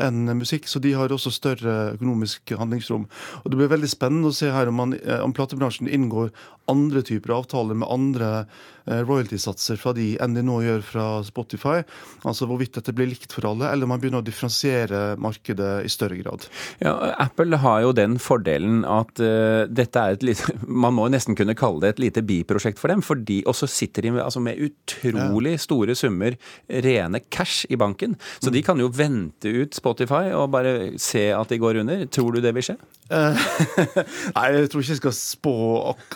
enn 0.00 0.24
musikk, 0.38 0.66
så 0.70 0.80
de 0.80 0.94
har 0.96 1.12
også 1.12 1.30
større 1.34 1.92
økonomisk 1.92 2.54
handlingsrom. 2.58 3.04
Og 3.44 3.50
Det 3.50 3.58
blir 3.60 3.70
veldig 3.70 3.90
spennende 3.92 4.32
å 4.32 4.34
se 4.34 4.50
her 4.50 4.70
om, 4.72 4.80
man, 4.80 4.94
eh, 4.94 5.20
om 5.20 5.34
platebransjen 5.36 5.88
inngår 5.88 6.32
andre 6.72 7.02
typer 7.02 7.34
avtaler 7.36 7.76
med 7.76 7.90
andre 7.90 8.46
royalty-satser 8.86 9.78
fra 9.80 9.92
de 9.96 10.12
enn 10.22 10.36
de 10.36 10.44
nå 10.44 10.58
gjør 10.64 10.82
fra 10.86 11.06
Spotify. 11.26 11.80
Altså 12.28 12.48
hvorvidt 12.50 12.76
dette 12.78 12.94
blir 12.96 13.10
likt 13.10 13.32
for 13.34 13.46
alle, 13.48 13.70
eller 13.70 13.88
man 13.90 14.00
begynner 14.02 14.22
å 14.22 14.26
differensiere 14.26 15.02
markedet 15.22 15.70
i 15.86 15.90
større 15.92 16.18
grad. 16.20 16.46
Ja, 16.82 16.94
Apple 17.22 17.60
har 17.62 17.82
jo 17.84 17.92
den 17.96 18.18
fordelen 18.22 18.82
at 18.88 19.22
uh, 19.22 19.64
dette 19.70 20.02
er 20.02 20.16
et 20.16 20.26
lite 20.26 20.54
Man 20.82 20.94
må 20.96 21.06
nesten 21.12 21.36
kunne 21.38 21.54
kalle 21.58 21.82
det 21.82 21.94
et 21.94 22.02
lite 22.02 22.22
biprosjekt 22.26 22.80
for 22.80 22.92
dem. 22.92 23.02
fordi 23.02 23.42
Og 23.46 23.56
så 23.56 23.68
sitter 23.70 24.06
de 24.06 24.14
med, 24.16 24.22
altså 24.24 24.40
med 24.40 24.60
utrolig 24.62 25.56
ja. 25.56 25.62
store 25.62 25.96
summer 25.98 26.36
rene 26.68 27.20
cash 27.30 27.66
i 27.70 27.76
banken. 27.76 28.16
Så 28.40 28.50
mm. 28.50 28.54
de 28.56 28.62
kan 28.66 28.80
jo 28.80 28.90
vente 28.92 29.52
ut 29.52 29.74
Spotify 29.74 30.32
og 30.36 30.50
bare 30.54 30.98
se 31.00 31.28
at 31.34 31.52
de 31.52 31.60
går 31.60 31.82
under. 31.82 32.06
Tror 32.06 32.32
du 32.32 32.42
det 32.42 32.54
vil 32.56 32.66
skje? 32.66 32.78
Eh, 33.12 33.42
nei, 34.36 34.46
jeg 34.56 34.70
tror 34.72 34.82
ikke 34.82 34.94
jeg 34.94 35.00
skal 35.00 35.14
spå 35.16 35.54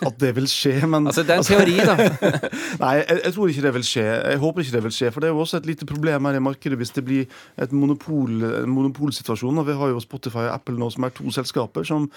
at 0.07 0.17
det 0.21 0.33
vil 0.37 0.47
skje, 0.49 0.79
men 0.89 1.07
Altså, 1.07 1.23
det 1.27 1.35
er 1.35 1.43
en 1.43 1.47
teori, 1.47 1.77
da. 1.85 1.95
nei, 2.81 2.93
jeg, 2.99 3.19
jeg, 3.23 3.33
tror 3.35 3.51
ikke 3.51 3.65
det 3.65 3.73
vil 3.77 3.85
skje. 3.87 4.05
Jeg 4.05 4.41
håper 4.41 4.63
ikke 4.63 4.75
det 4.75 4.83
vil 4.87 4.95
skje. 4.97 5.11
For 5.13 5.23
det 5.23 5.29
er 5.29 5.35
jo 5.35 5.43
også 5.43 5.61
et 5.61 5.69
lite 5.69 5.87
problem 5.89 6.29
her 6.29 6.39
i 6.39 6.43
markedet 6.43 6.79
hvis 6.79 6.93
det 6.95 7.03
blir 7.07 7.39
et 7.61 7.75
monopol, 7.75 8.33
en 8.63 8.73
monopolsituasjon. 8.73 9.61
Og 9.61 9.67
vi 9.67 9.77
har 9.79 9.93
jo 9.93 10.03
Spotify 10.03 10.47
og 10.47 10.55
Apple 10.55 10.77
nå, 10.79 10.89
som 10.93 11.07
er 11.07 11.15
to 11.17 11.33
selskaper 11.33 11.87
som 11.87 12.09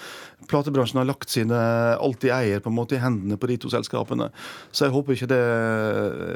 platebransjen 0.51 1.01
har 1.01 1.09
lagt 1.09 1.31
sine 1.33 1.61
alt 1.95 2.21
de 2.23 2.33
eier, 2.33 2.63
på 2.63 2.71
en 2.71 2.77
måte 2.77 2.97
i 2.97 3.03
hendene 3.03 3.39
på 3.39 3.49
de 3.51 3.59
to 3.61 3.71
selskapene. 3.73 4.31
Så 4.71 4.87
jeg 4.87 4.95
håper 4.95 5.17
ikke 5.17 5.31
det 5.31 5.41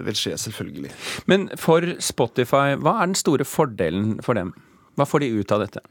vil 0.07 0.19
skje, 0.19 0.37
selvfølgelig. 0.45 0.93
Men 1.31 1.49
for 1.59 1.95
Spotify, 2.03 2.77
hva 2.79 2.99
er 3.01 3.11
den 3.11 3.19
store 3.19 3.47
fordelen 3.47 4.17
for 4.25 4.37
dem? 4.37 4.53
Hva 4.95 5.07
får 5.09 5.25
de 5.25 5.35
ut 5.39 5.55
av 5.55 5.65
dette? 5.65 5.83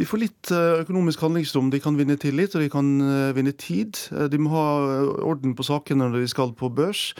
De 0.00 0.06
får 0.08 0.22
litt 0.22 0.50
eh, 0.54 0.80
økonomisk 0.80 1.20
handlingsrom. 1.20 1.68
De 1.72 1.80
kan 1.82 1.98
vinne 1.98 2.16
tillit, 2.20 2.54
og 2.56 2.64
de 2.64 2.70
kan 2.72 2.88
eh, 3.04 3.34
vinne 3.36 3.52
tid. 3.60 3.98
Eh, 4.14 4.24
de 4.32 4.40
må 4.40 4.52
ha 4.54 4.64
orden 5.20 5.52
på 5.58 5.66
sakene 5.68 6.08
når 6.08 6.22
de 6.24 6.30
skal 6.32 6.54
på 6.56 6.70
børs. 6.72 7.10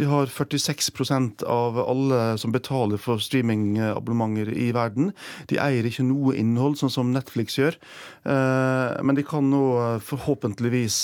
De 0.00 0.08
har 0.08 0.32
46% 0.32 1.44
av 1.44 1.76
alle 1.82 2.22
som 2.40 2.54
betaler 2.54 3.00
for 3.00 3.20
streamingabonnementer 3.20 4.52
i 4.56 4.70
verden. 4.72 5.12
De 5.52 5.60
eier 5.60 5.88
ikke 5.88 6.06
noe 6.08 6.36
innhold, 6.40 6.78
sånn 6.80 6.94
som 6.94 7.12
Netflix 7.12 7.58
gjør. 7.60 7.76
Men 8.24 9.18
de 9.18 9.24
kan 9.26 9.48
nå 9.50 9.62
forhåpentligvis 10.06 10.98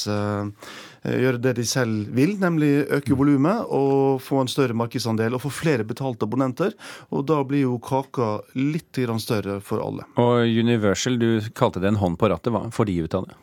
gjøre 1.04 1.40
det 1.42 1.54
de 1.58 1.66
selv 1.68 2.12
vil, 2.16 2.36
nemlig 2.40 2.86
øke 2.98 3.16
volumet 3.18 3.66
og 3.74 4.22
få 4.24 4.42
en 4.42 4.50
større 4.50 4.76
markedsandel 4.78 5.36
og 5.36 5.44
få 5.44 5.52
flere 5.54 5.86
betalte 5.88 6.26
abonnenter. 6.28 6.74
Og 7.14 7.26
da 7.28 7.40
blir 7.46 7.66
jo 7.66 7.78
kaka 7.82 8.38
litt 8.58 8.98
større 9.22 9.60
for 9.60 9.82
alle. 9.84 10.06
Og 10.18 10.46
Universal, 10.46 11.18
du 11.18 11.44
kalte 11.54 11.80
det 11.80 11.92
en 11.92 12.02
hånd 12.02 12.18
på 12.18 12.30
rattet. 12.30 12.52
Hva 12.52 12.68
får 12.74 12.90
de 12.90 13.02
ut 13.04 13.14
av 13.14 13.28
det? 13.28 13.38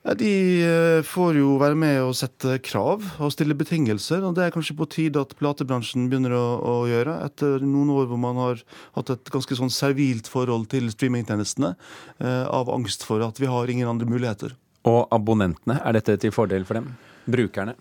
Ja, 0.00 0.14
de 0.16 0.32
eh, 0.64 1.02
får 1.04 1.36
jo 1.36 1.58
være 1.60 1.76
med 1.76 1.98
og 2.00 2.14
sette 2.16 2.54
krav 2.64 3.04
og 3.20 3.32
stille 3.34 3.52
betingelser. 3.52 4.22
og 4.24 4.32
Det 4.38 4.46
er 4.46 4.54
kanskje 4.54 4.78
på 4.78 4.88
tide 4.88 5.20
at 5.20 5.34
platebransjen 5.36 6.06
begynner 6.08 6.32
å, 6.38 6.46
å, 6.56 6.76
gjøre, 6.88 7.18
etter 7.26 7.60
noen 7.60 7.92
år 7.92 8.08
hvor 8.08 8.20
man 8.22 8.40
har 8.40 8.62
hatt 8.96 9.12
et 9.12 9.32
ganske 9.34 9.58
sånn 9.60 9.72
servilt 9.74 10.30
forhold 10.32 10.70
til 10.72 10.88
streamingtjenestene, 10.94 11.74
eh, 12.24 12.44
av 12.48 12.72
angst 12.72 13.04
for 13.04 13.20
at 13.26 13.42
vi 13.42 13.50
har 13.52 13.68
ingen 13.68 13.92
andre 13.92 14.08
muligheter. 14.08 14.56
Og 14.88 15.08
abonnentene, 15.12 15.76
er 15.84 15.96
dette 15.98 16.16
til 16.22 16.32
fordel 16.32 16.64
for 16.64 16.80
dem? 16.80 16.92
Brukerne? 17.30 17.74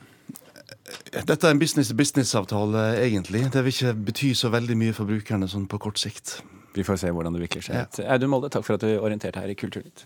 Dette 1.13 1.47
er 1.47 1.53
en 1.53 1.61
business-to-business-avtale, 1.61 2.83
egentlig. 3.05 3.45
Det 3.53 3.63
vil 3.63 3.73
ikke 3.73 3.93
bety 4.09 4.31
så 4.35 4.51
veldig 4.51 4.75
mye 4.77 4.95
for 4.95 5.09
brukerne 5.09 5.47
sånn 5.49 5.67
på 5.69 5.79
kort 5.81 6.01
sikt. 6.01 6.39
Vi 6.75 6.85
får 6.85 6.99
se 7.01 7.11
hvordan 7.13 7.35
det 7.35 7.43
vikler 7.45 7.65
seg. 7.65 7.77
Ja. 7.79 8.07
Audun 8.15 8.33
Molde, 8.33 8.51
takk 8.53 8.65
for 8.67 8.77
at 8.77 8.83
du 8.85 8.91
orienterte 8.99 9.41
her 9.41 9.51
i 9.51 9.57
Kulturnytt. 9.57 10.05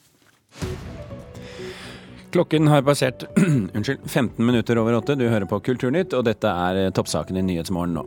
Klokken 2.34 2.70
har 2.72 2.86
passert 2.86 3.26
unnskyld, 3.78 4.06
15 4.08 4.46
minutter 4.46 4.80
over 4.82 4.98
åtte. 4.98 5.18
Du 5.20 5.28
hører 5.28 5.46
på 5.50 5.60
Kulturnytt, 5.66 6.16
og 6.18 6.26
dette 6.30 6.50
er 6.50 6.94
toppsaken 6.96 7.38
i 7.40 7.46
Nyhetsmorgen 7.46 7.98
nå. 8.00 8.06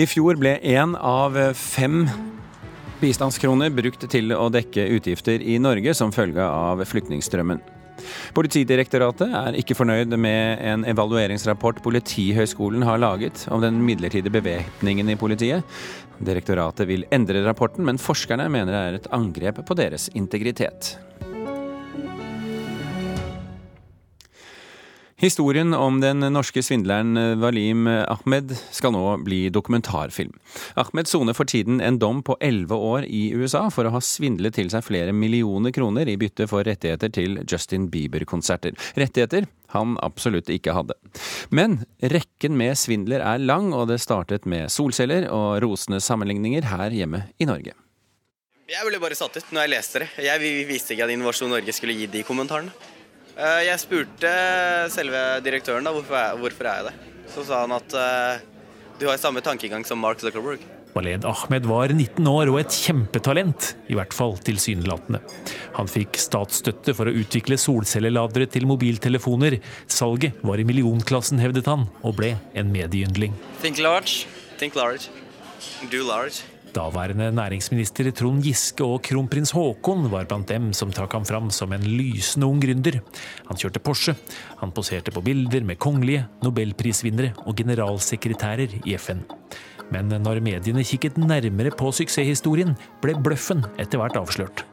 I 0.00 0.06
fjor 0.08 0.38
ble 0.40 0.56
én 0.64 0.94
av 0.96 1.36
fem 1.58 2.06
bistandskroner 3.02 3.72
brukt 3.74 4.06
til 4.10 4.32
å 4.36 4.48
dekke 4.52 4.86
utgifter 4.96 5.42
i 5.42 5.58
Norge 5.62 5.94
som 5.98 6.14
følge 6.14 6.44
av 6.46 6.82
flyktningstrømmen. 6.86 7.62
Politidirektoratet 8.34 9.34
er 9.36 9.58
ikke 9.60 9.76
fornøyd 9.76 10.14
med 10.18 10.62
en 10.66 10.86
evalueringsrapport 10.88 11.82
Politihøgskolen 11.84 12.84
har 12.86 13.02
laget 13.02 13.44
om 13.52 13.62
den 13.62 13.82
midlertidige 13.84 14.32
bevæpningen 14.32 15.12
i 15.12 15.18
politiet. 15.20 15.66
Direktoratet 16.22 16.88
vil 16.88 17.06
endre 17.14 17.44
rapporten, 17.46 17.84
men 17.86 18.00
forskerne 18.00 18.48
mener 18.52 18.72
det 18.72 18.82
er 18.82 19.00
et 19.00 19.10
angrep 19.14 19.62
på 19.66 19.78
deres 19.78 20.08
integritet. 20.18 20.96
Historien 25.22 25.70
om 25.74 26.00
den 26.02 26.18
norske 26.34 26.64
svindleren 26.66 27.14
Walim 27.38 27.86
Ahmed 27.86 28.56
skal 28.74 28.90
nå 28.90 29.02
bli 29.22 29.44
dokumentarfilm. 29.54 30.32
Ahmed 30.74 31.06
soner 31.06 31.36
for 31.38 31.46
tiden 31.46 31.78
en 31.78 32.00
dom 32.02 32.24
på 32.26 32.34
elleve 32.42 32.74
år 32.74 33.06
i 33.06 33.28
USA 33.30 33.68
for 33.70 33.86
å 33.86 33.92
ha 33.94 34.00
svindlet 34.02 34.56
til 34.58 34.72
seg 34.72 34.82
flere 34.82 35.14
millioner 35.14 35.70
kroner 35.70 36.10
i 36.10 36.16
bytte 36.18 36.48
for 36.50 36.66
rettigheter 36.66 37.12
til 37.14 37.38
Justin 37.46 37.86
Bieber-konserter. 37.92 38.74
Rettigheter 38.98 39.46
han 39.76 39.94
absolutt 40.02 40.50
ikke 40.50 40.74
hadde. 40.74 40.96
Men 41.54 41.84
rekken 42.02 42.58
med 42.58 42.74
svindler 42.80 43.22
er 43.22 43.38
lang, 43.38 43.70
og 43.70 43.92
det 43.92 44.00
startet 44.02 44.42
med 44.42 44.74
solceller 44.74 45.28
og 45.30 45.60
rosende 45.62 46.02
sammenligninger 46.02 46.66
her 46.72 46.90
hjemme 46.90 47.28
i 47.38 47.46
Norge. 47.46 47.76
Jeg 48.72 48.88
ble 48.88 48.98
bare 48.98 49.14
satt 49.14 49.38
ut 49.38 49.54
når 49.54 49.68
jeg 49.68 49.72
leste 49.76 50.02
det. 50.02 50.10
Jeg 50.26 50.66
visste 50.66 50.96
ikke 50.96 51.06
at 51.06 51.14
Innovasjon 51.14 51.54
Norge 51.54 51.76
skulle 51.78 51.94
gi 51.94 52.10
de 52.10 52.24
kommentarene. 52.26 52.74
Eh, 53.32 53.62
jeg 53.68 53.80
spurte 53.80 54.30
selve 54.92 55.22
direktøren 55.44 55.86
da, 55.86 55.94
hvorfor, 55.94 56.18
er, 56.18 56.38
hvorfor 56.40 56.68
er 56.68 56.80
jeg 56.80 56.90
det. 56.90 57.12
Så 57.32 57.46
sa 57.48 57.62
han 57.64 57.72
at 57.72 57.94
uh, 57.96 58.42
du 59.00 59.06
har 59.08 59.20
samme 59.20 59.40
tankegang 59.44 59.86
som 59.88 60.00
Mark 60.02 60.20
Zuckerberg. 60.20 60.60
Waled 60.92 61.24
Ahmed 61.24 61.64
var 61.64 61.88
19 61.94 62.26
år 62.28 62.50
og 62.52 62.58
et 62.60 62.74
kjempetalent, 62.76 63.70
i 63.88 63.96
hvert 63.96 64.12
fall 64.12 64.36
tilsynelatende. 64.44 65.22
Han 65.78 65.88
fikk 65.88 66.20
statsstøtte 66.20 66.92
for 66.98 67.08
å 67.08 67.14
utvikle 67.22 67.56
solcelleladere 67.56 68.50
til 68.52 68.68
mobiltelefoner. 68.68 69.56
Salget 69.88 70.36
var 70.44 70.60
i 70.60 70.68
millionklassen, 70.68 71.40
hevdet 71.40 71.70
han, 71.72 71.88
og 72.04 72.18
ble 72.20 72.34
en 72.52 72.68
medieyndling. 72.74 73.32
Think 73.64 73.80
large, 73.80 74.26
think 74.60 74.76
large, 74.76 75.08
do 75.88 76.04
large. 76.04 76.44
Daværende 76.72 77.26
næringsminister 77.36 78.06
Trond 78.16 78.40
Giske 78.40 78.84
og 78.86 79.02
kronprins 79.04 79.50
Haakon 79.52 80.06
var 80.08 80.24
blant 80.24 80.48
dem 80.48 80.70
som 80.72 80.88
trakk 80.94 81.12
ham 81.18 81.26
fram 81.28 81.50
som 81.52 81.72
en 81.76 81.84
lysende 81.84 82.48
ung 82.48 82.62
gründer. 82.62 82.96
Han 83.50 83.60
kjørte 83.60 83.82
Porsche, 83.84 84.14
han 84.62 84.72
poserte 84.72 85.12
på 85.12 85.20
bilder 85.20 85.66
med 85.68 85.76
kongelige, 85.76 86.24
nobelprisvinnere 86.40 87.34
og 87.44 87.60
generalsekretærer 87.60 88.78
i 88.88 88.96
FN. 88.96 89.20
Men 89.92 90.08
når 90.24 90.40
mediene 90.40 90.86
kikket 90.88 91.20
nærmere 91.20 91.76
på 91.76 91.92
suksesshistorien, 91.92 92.72
ble 93.04 93.18
bløffen 93.20 93.66
etter 93.76 94.00
hvert 94.00 94.16
avslørt. 94.16 94.64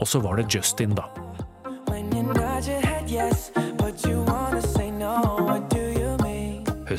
Og 0.00 0.06
så 0.08 0.18
var 0.18 0.40
det 0.40 0.50
Justin, 0.50 0.98
da. 0.98 1.06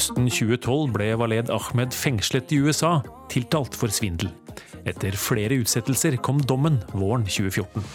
Høsten 0.01 0.31
2012 0.33 0.95
ble 0.95 1.07
Waled 1.13 1.51
Ahmed 1.53 1.93
fengslet 1.93 2.49
i 2.49 2.57
USA, 2.57 3.03
tiltalt 3.29 3.75
for 3.77 3.93
svindel. 3.93 4.31
Etter 4.81 5.13
flere 5.13 5.59
utsettelser 5.61 6.17
kom 6.25 6.39
dommen 6.41 6.79
våren 6.89 7.27
2014. 7.27 7.85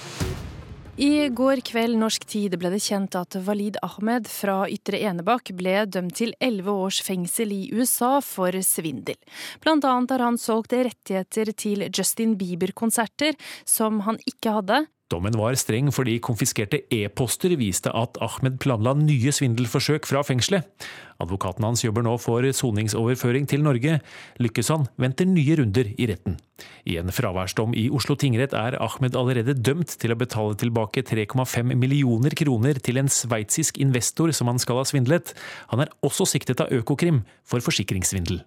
I 1.02 1.26
går 1.34 1.64
kveld 1.66 1.98
norsk 1.98 2.22
tid 2.30 2.54
ble 2.62 2.70
det 2.76 2.84
kjent 2.84 3.18
at 3.18 3.34
Walid 3.48 3.80
Ahmed 3.82 4.30
fra 4.30 4.60
Ytre 4.70 5.02
Enebakk 5.02 5.50
ble 5.58 5.82
dømt 5.90 6.14
til 6.22 6.30
elleve 6.38 6.78
års 6.86 7.02
fengsel 7.02 7.50
i 7.50 7.64
USA 7.74 8.20
for 8.22 8.54
svindel. 8.62 9.18
Blant 9.66 9.82
annet 9.90 10.14
har 10.14 10.22
han 10.28 10.38
solgt 10.38 10.78
rettigheter 10.78 11.50
til 11.58 11.88
Justin 11.90 12.38
Bieber-konserter 12.38 13.34
som 13.66 14.04
han 14.06 14.22
ikke 14.30 14.54
hadde, 14.60 14.84
Dommen 15.06 15.36
var 15.38 15.54
streng 15.54 15.92
fordi 15.94 16.16
konfiskerte 16.18 16.80
e-poster 16.90 17.52
viste 17.60 17.92
at 17.94 18.16
Ahmed 18.24 18.56
planla 18.58 18.96
nye 18.98 19.30
svindelforsøk 19.30 20.08
fra 20.08 20.24
fengselet. 20.26 20.66
Advokaten 21.22 21.62
hans 21.62 21.84
jobber 21.84 22.02
nå 22.02 22.16
for 22.18 22.42
soningsoverføring 22.42 23.46
til 23.46 23.62
Norge. 23.62 24.00
Lykkes 24.42 24.72
han, 24.74 24.88
venter 24.98 25.28
nye 25.30 25.60
runder 25.60 25.92
i 25.94 26.08
retten. 26.10 26.40
I 26.90 26.98
en 26.98 27.14
fraværsdom 27.14 27.76
i 27.78 27.86
Oslo 27.94 28.18
tingrett 28.18 28.56
er 28.58 28.80
Ahmed 28.82 29.14
allerede 29.14 29.54
dømt 29.54 29.94
til 29.94 30.10
å 30.10 30.18
betale 30.18 30.58
tilbake 30.58 31.06
3,5 31.06 31.70
millioner 31.78 32.34
kroner 32.34 32.82
til 32.82 32.98
en 32.98 33.12
sveitsisk 33.12 33.78
investor 33.78 34.34
som 34.34 34.50
han 34.50 34.58
skal 34.58 34.82
ha 34.82 34.88
svindlet. 34.90 35.36
Han 35.70 35.86
er 35.86 35.94
også 36.02 36.26
siktet 36.34 36.66
av 36.66 36.74
Økokrim 36.74 37.22
for 37.46 37.62
forsikringssvindel. 37.62 38.42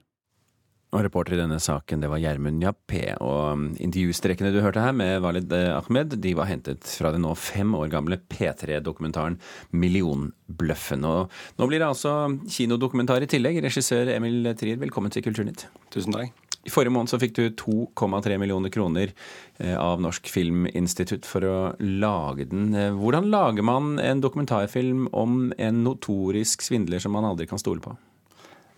Og 0.90 1.04
reporter 1.06 1.36
i 1.36 1.38
denne 1.38 1.60
saken, 1.62 2.02
det 2.02 2.10
var 2.10 2.22
Gjermund 2.22 2.64
Jappé. 2.66 3.04
Og 3.22 3.78
intervjustrekkene 3.78 4.50
du 4.50 4.58
hørte 4.64 4.82
her 4.82 4.96
med 4.98 5.22
Walid 5.22 5.54
eh, 5.54 5.70
Ahmed, 5.76 6.16
de 6.18 6.34
var 6.38 6.50
hentet 6.50 6.82
fra 6.98 7.12
den 7.14 7.22
nå 7.28 7.36
fem 7.38 7.76
år 7.78 7.92
gamle 7.94 8.18
P3-dokumentaren 8.26 9.38
Millionbløffen. 9.70 11.06
Og 11.06 11.30
nå 11.62 11.70
blir 11.70 11.84
det 11.84 11.92
altså 11.92 12.16
kinodokumentar 12.50 13.22
i 13.22 13.30
tillegg. 13.30 13.62
Regissør 13.68 14.10
Emil 14.16 14.50
Trier, 14.58 14.82
velkommen 14.82 15.14
til 15.14 15.28
Kulturnytt. 15.30 15.68
Tusen 15.94 16.18
takk. 16.18 16.34
I 16.66 16.74
forrige 16.74 16.92
måned 16.92 17.14
så 17.14 17.22
fikk 17.22 17.38
du 17.38 17.46
2,3 17.62 18.36
millioner 18.42 18.74
kroner 18.74 19.14
eh, 19.62 19.78
av 19.78 20.02
Norsk 20.02 20.26
Filminstitutt 20.34 21.30
for 21.30 21.46
å 21.46 21.58
lage 21.80 22.50
den. 22.50 22.74
Eh, 22.74 22.92
hvordan 22.98 23.30
lager 23.30 23.66
man 23.66 23.94
en 24.02 24.26
dokumentarfilm 24.26 25.06
om 25.14 25.54
en 25.54 25.84
notorisk 25.86 26.66
svindler 26.66 27.00
som 27.00 27.14
man 27.14 27.30
aldri 27.30 27.48
kan 27.50 27.62
stole 27.62 27.86
på? 27.86 27.94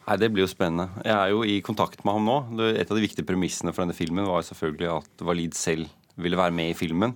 Nei, 0.08 0.18
Det 0.18 0.32
blir 0.34 0.46
jo 0.46 0.52
spennende. 0.52 0.90
Jeg 1.06 1.14
er 1.14 1.32
jo 1.32 1.44
i 1.46 1.62
kontakt 1.62 2.04
med 2.06 2.18
ham 2.18 2.28
nå. 2.28 2.38
Et 2.74 2.90
av 2.90 2.98
de 2.98 3.04
viktige 3.04 3.28
premissene 3.28 3.74
for 3.74 3.86
denne 3.86 3.98
filmen 3.98 4.28
var 4.28 4.46
selvfølgelig 4.48 4.90
at 4.98 5.26
Walid 5.28 5.58
selv 5.58 5.90
ville 6.18 6.40
være 6.40 6.56
med 6.56 6.72
i 6.72 6.78
filmen. 6.78 7.16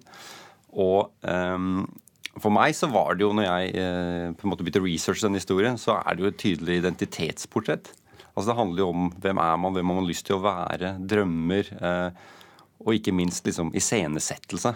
Og 0.75 1.11
um, 1.25 1.85
for 2.37 2.53
meg 2.53 2.75
så 2.75 2.89
var 2.91 3.15
det 3.15 3.25
jo, 3.25 3.33
når 3.35 3.47
jeg 3.47 3.75
uh, 3.79 4.33
på 4.35 4.45
en 4.45 4.51
måte 4.51 4.65
begynte 4.65 4.83
å 4.83 4.87
researche 4.87 5.25
denne 5.25 5.41
historien, 5.41 5.79
så 5.81 5.97
er 6.01 6.15
det 6.15 6.25
jo 6.25 6.31
et 6.31 6.41
tydelig 6.41 6.79
identitetsportrett. 6.81 7.91
Altså 8.35 8.51
Det 8.51 8.57
handler 8.59 8.83
jo 8.83 8.89
om 8.91 9.11
hvem 9.23 9.39
er 9.39 9.61
man, 9.63 9.75
hvem 9.75 9.91
har 9.91 9.99
man 10.01 10.09
lyst 10.09 10.27
til 10.27 10.37
å 10.37 10.43
være, 10.43 10.97
drømmer, 10.99 11.71
uh, 11.79 12.09
og 12.85 12.97
ikke 12.97 13.15
minst 13.15 13.47
liksom 13.47 13.71
iscenesettelse. 13.75 14.75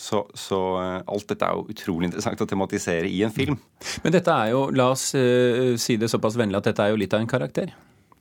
Så, 0.00 0.22
så, 0.34 0.58
eh, 0.80 0.98
alt 1.12 1.28
dette 1.28 1.44
er 1.44 1.56
jo 1.58 1.68
utrolig 1.74 2.08
interessant 2.08 2.40
å 2.40 2.48
tematisere 2.48 3.08
i 3.10 3.20
en 3.26 3.34
film. 3.34 3.58
Men 4.04 4.14
dette 4.14 4.32
er 4.32 4.54
jo, 4.54 4.66
la 4.72 4.90
oss 4.94 5.10
uh, 5.12 5.76
si 5.80 5.98
det 6.00 6.08
såpass 6.08 6.38
vennlig, 6.40 6.56
at 6.56 6.70
dette 6.70 6.86
er 6.86 6.94
jo 6.94 7.00
litt 7.00 7.16
av 7.16 7.20
en 7.20 7.30
karakter? 7.30 7.74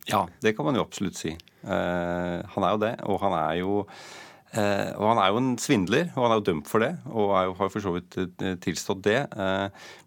Ja, 0.10 0.26
det 0.44 0.56
kan 0.58 0.68
man 0.68 0.76
jo 0.76 0.84
absolutt 0.84 1.16
si. 1.20 1.32
Uh, 1.64 2.42
han 2.52 2.66
er 2.66 2.74
jo 2.74 2.82
det. 2.84 2.96
Og 3.08 3.22
han 3.24 3.36
er 3.38 3.54
jo 3.62 3.78
uh, 3.86 4.90
og 4.98 5.06
han 5.06 5.22
er 5.24 5.30
jo 5.32 5.40
en 5.40 5.48
svindler, 5.62 6.10
og 6.18 6.26
han 6.26 6.34
er 6.34 6.42
jo 6.42 6.48
dømt 6.50 6.68
for 6.68 6.84
det. 6.84 6.90
Og 7.14 7.32
jo, 7.48 7.54
har 7.62 7.72
for 7.72 7.86
så 7.86 7.94
vidt 7.96 8.18
tilstått 8.66 9.06
det. 9.06 9.22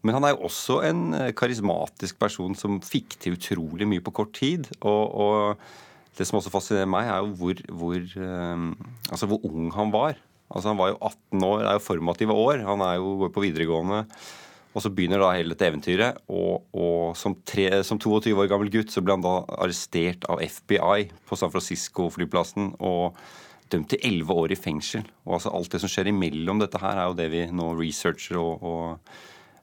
men 0.02 0.16
han 0.18 0.26
er 0.26 0.34
jo 0.34 0.50
også 0.50 0.82
en 0.90 1.06
karismatisk 1.38 2.18
person 2.20 2.58
som 2.58 2.82
fikk 2.84 3.16
til 3.22 3.38
utrolig 3.38 3.88
mye 3.88 4.04
på 4.04 4.12
kort 4.20 4.34
tid. 4.36 4.68
og, 4.82 5.16
og 5.24 6.18
det 6.18 6.26
som 6.28 6.36
også 6.36 6.52
fascinerer 6.52 6.90
meg, 6.92 7.08
er 7.08 7.24
jo 7.24 7.32
hvor, 7.40 7.64
hvor, 7.72 7.96
altså 9.08 9.30
hvor 9.30 9.40
ung 9.48 9.72
han 9.72 9.94
var. 9.94 10.20
Altså 10.52 10.70
Han 10.70 10.80
var 10.80 10.92
jo 10.92 11.00
18 11.00 11.44
år, 11.48 11.58
det 11.58 11.68
er 11.70 11.76
jo 11.78 11.84
formative 11.88 12.38
år. 12.46 12.64
Han 12.68 12.84
er 12.86 12.96
jo, 13.00 13.18
går 13.24 13.34
på 13.34 13.44
videregående. 13.44 14.04
Og 14.72 14.80
så 14.80 14.88
begynner 14.92 15.20
da 15.20 15.34
hele 15.36 15.52
dette 15.52 15.68
eventyret. 15.68 16.20
Og, 16.32 16.64
og 16.72 17.16
som, 17.18 17.36
tre, 17.48 17.68
som, 17.84 18.00
22 18.00 18.32
år 18.36 18.48
gammel 18.52 18.72
gutt 18.72 18.92
så 18.92 19.02
ble 19.04 19.18
han 19.18 19.24
da 19.24 19.38
arrestert 19.58 20.24
av 20.32 20.40
FBI 20.40 21.10
på 21.28 21.38
San 21.38 21.52
Francisco-flyplassen. 21.52 22.74
og 22.80 23.18
dømt 23.72 23.88
til 23.92 24.02
11 24.04 24.32
år 24.36 24.52
i 24.52 24.58
fengsel. 24.58 25.04
Og 25.26 25.38
altså 25.38 25.52
alt 25.56 25.72
det 25.72 25.82
som 25.82 25.90
skjer 25.90 26.10
imellom 26.10 26.60
dette 26.60 26.80
her, 26.82 26.98
er 26.98 27.10
jo 27.10 27.18
det 27.18 27.28
vi 27.32 27.44
nå 27.56 27.70
researcher 27.78 28.36
og, 28.40 28.60
og 28.60 29.14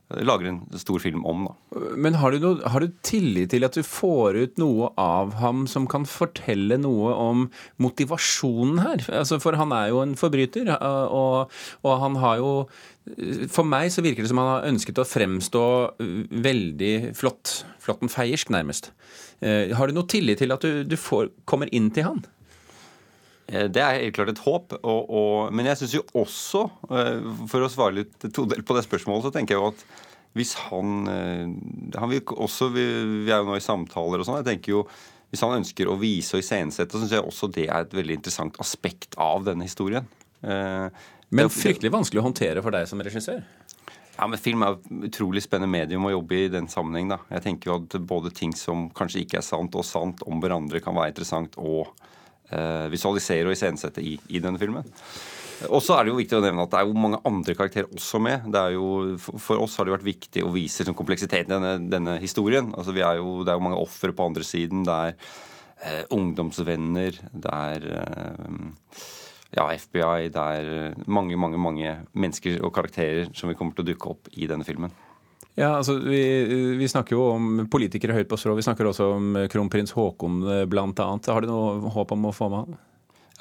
lager 0.09 0.47
en 0.49 0.59
stor 0.81 0.99
film 0.99 1.25
om. 1.29 1.45
Da. 1.45 1.81
Men 1.97 2.17
har 2.17 2.33
du, 2.33 2.39
noe, 2.41 2.69
har 2.73 2.81
du, 2.81 2.93
tillit 3.05 3.51
til 3.53 3.65
at 3.65 3.75
du 3.77 3.85
får 3.85 4.39
ut 4.39 4.61
noe 4.61 4.89
av 4.99 5.35
ham 5.37 5.65
som 5.69 5.85
kan 5.89 6.07
fortelle 6.09 6.79
noe 6.81 7.13
om 7.13 7.43
motivasjonen 7.81 8.81
her? 8.81 9.05
Altså, 9.21 9.37
for 9.43 9.59
han 9.59 9.73
er 9.75 9.91
jo 9.91 10.01
en 10.01 10.15
forbryter, 10.19 10.71
og, 10.73 11.53
og, 11.83 11.93
han 12.01 12.17
har 12.21 12.41
jo 12.41 12.53
For 13.49 13.65
meg 13.65 13.89
så 13.89 14.03
virker 14.05 14.21
det 14.21 14.29
som 14.29 14.41
han 14.41 14.51
har 14.51 14.67
ønsket 14.69 14.99
å 15.01 15.07
fremstå 15.07 15.63
veldig 16.45 16.93
flott. 17.17 17.63
Flottenfeiersk, 17.81 18.51
nærmest. 18.53 18.91
Eh, 19.41 19.71
har 19.73 19.89
du 19.89 19.97
noe 19.97 20.09
tillit 20.09 20.41
til 20.41 20.53
at 20.53 20.65
du, 20.65 20.83
du 20.85 20.97
får, 20.99 21.31
kommer 21.49 21.71
inn 21.73 21.89
til 21.95 22.05
han? 22.05 22.21
Eh, 23.49 23.67
det 23.73 23.81
er 23.81 23.97
helt 23.97 24.17
klart 24.17 24.33
et 24.33 24.43
håp. 24.45 24.75
Og, 24.79 25.09
og, 25.09 25.53
men 25.55 25.69
jeg 25.71 25.81
syns 25.81 25.97
jo 25.97 26.05
også, 26.21 26.65
eh, 26.93 27.29
for 27.49 27.65
å 27.65 27.71
svare 27.71 27.99
litt 28.01 28.29
todelt 28.35 28.65
på 28.67 28.77
det 28.77 28.85
spørsmålet, 28.85 29.27
så 29.27 29.33
tenker 29.35 29.55
jeg 29.55 29.61
jo 29.61 29.71
at 29.73 29.85
hvis 30.37 30.53
han, 30.67 30.97
eh, 31.09 31.45
han 31.97 32.11
vil 32.11 32.35
også, 32.35 32.69
vi, 32.75 32.85
vi, 33.25 33.31
er 33.31 33.41
jo 33.41 33.49
nå 33.49 33.57
i 33.57 33.65
samtaler 33.65 34.21
og 34.21 34.27
sånn. 34.27 34.43
jeg 34.43 34.51
tenker 34.53 34.77
jo 34.77 34.83
Hvis 35.29 35.43
han 35.45 35.59
ønsker 35.59 35.85
å 35.85 35.97
vise 36.01 36.33
og 36.33 36.41
iscenesette, 36.41 36.89
så 36.89 37.03
syns 37.03 37.11
jeg 37.13 37.21
også 37.21 37.51
det 37.53 37.67
er 37.67 37.83
et 37.83 37.91
veldig 37.93 38.15
interessant 38.17 38.55
aspekt 38.57 39.13
av 39.21 39.43
denne 39.45 39.67
historien. 39.67 40.07
Men 40.41 41.51
fryktelig 41.53 41.91
vanskelig 41.93 42.23
å 42.23 42.25
håndtere 42.25 42.63
for 42.65 42.73
deg 42.73 42.87
som 42.89 43.03
regissør? 43.05 43.43
Ja, 44.15 44.25
men 44.25 44.41
Film 44.41 44.65
er 44.65 44.79
et 44.79 44.87
utrolig 45.11 45.43
spennende 45.45 45.69
medium 45.69 46.07
å 46.09 46.15
jobbe 46.15 46.39
i 46.39 46.49
den 46.49 46.65
sammenheng. 46.65 47.13
da. 47.13 47.19
Jeg 47.29 47.45
tenker 47.45 47.69
jo 47.69 47.77
at 47.77 47.99
både 48.09 48.33
ting 48.33 48.55
som 48.57 48.87
kanskje 48.89 49.21
ikke 49.21 49.37
er 49.37 49.45
sant, 49.45 49.77
og 49.77 49.85
sant 49.85 50.25
om 50.25 50.41
hverandre 50.41 50.81
kan 50.81 50.97
være 50.97 51.13
interessant. 51.13 51.53
og 51.61 51.93
visualisere 52.89 53.45
og 53.45 53.53
iscenesette 53.53 54.01
i, 54.01 54.15
i 54.33 54.41
denne 54.41 54.61
filmen. 54.61 54.87
Og 55.67 55.81
så 55.83 55.97
er 55.97 56.05
det 56.05 56.13
jo 56.13 56.19
viktig 56.21 56.37
å 56.37 56.43
nevne 56.43 56.63
at 56.63 56.71
det 56.71 56.79
er 56.79 56.87
jo 56.87 57.01
mange 57.03 57.19
andre 57.27 57.55
karakterer 57.57 57.89
også 57.91 58.21
med. 58.23 58.47
Det 58.53 58.61
er 58.61 58.75
jo, 58.77 59.17
for 59.19 59.59
oss 59.59 59.75
har 59.75 59.87
det 59.87 59.97
vært 59.97 60.07
viktig 60.07 60.43
å 60.45 60.53
vise 60.53 60.85
liksom, 60.85 60.95
kompleksiteten 60.95 61.51
i 61.51 61.57
denne, 61.57 61.89
denne, 61.91 62.15
historien. 62.23 62.71
Altså, 62.77 62.95
er 62.95 63.19
jo, 63.19 63.41
det 63.43 63.51
er 63.51 63.59
jo 63.59 63.65
mange 63.67 63.81
ofre 63.81 64.15
på 64.15 64.29
andre 64.29 64.47
siden. 64.47 64.85
Det 64.87 64.95
er 64.95 65.17
eh, 65.83 66.05
ungdomsvenner. 66.15 67.19
Det 67.33 67.57
er 67.57 67.89
eh, 67.97 69.03
ja, 69.57 69.67
FBI. 69.67 70.31
Det 70.31 70.47
er 70.55 71.03
mange, 71.11 71.35
mange, 71.35 71.59
mange 71.59 71.97
mennesker 72.13 72.63
og 72.63 72.73
karakterer 72.79 73.27
som 73.35 73.51
vi 73.51 73.59
kommer 73.59 73.75
til 73.75 73.83
å 73.83 73.91
dukke 73.91 74.15
opp 74.15 74.31
i 74.39 74.47
denne 74.47 74.67
filmen. 74.67 74.95
Ja, 75.59 75.73
altså 75.75 75.97
vi, 75.99 76.21
vi, 76.79 76.87
snakker 76.87 77.17
jo 77.17 77.23
om 77.33 77.47
politikere 77.71 78.15
høyt 78.15 78.29
på 78.31 78.37
strå. 78.39 78.55
Vi 78.55 78.63
snakker 78.63 78.87
også 78.87 79.09
om 79.17 79.33
kronprins 79.51 79.91
Haakon 79.91 80.41
eh, 80.47 80.65
bl.a. 80.71 80.87
Har 80.95 81.43
du 81.43 81.49
noe 81.49 81.91
håp 81.91 82.13
om 82.15 82.29
å 82.29 82.35
få 82.35 82.47
med 82.51 82.61
han? 82.61 82.77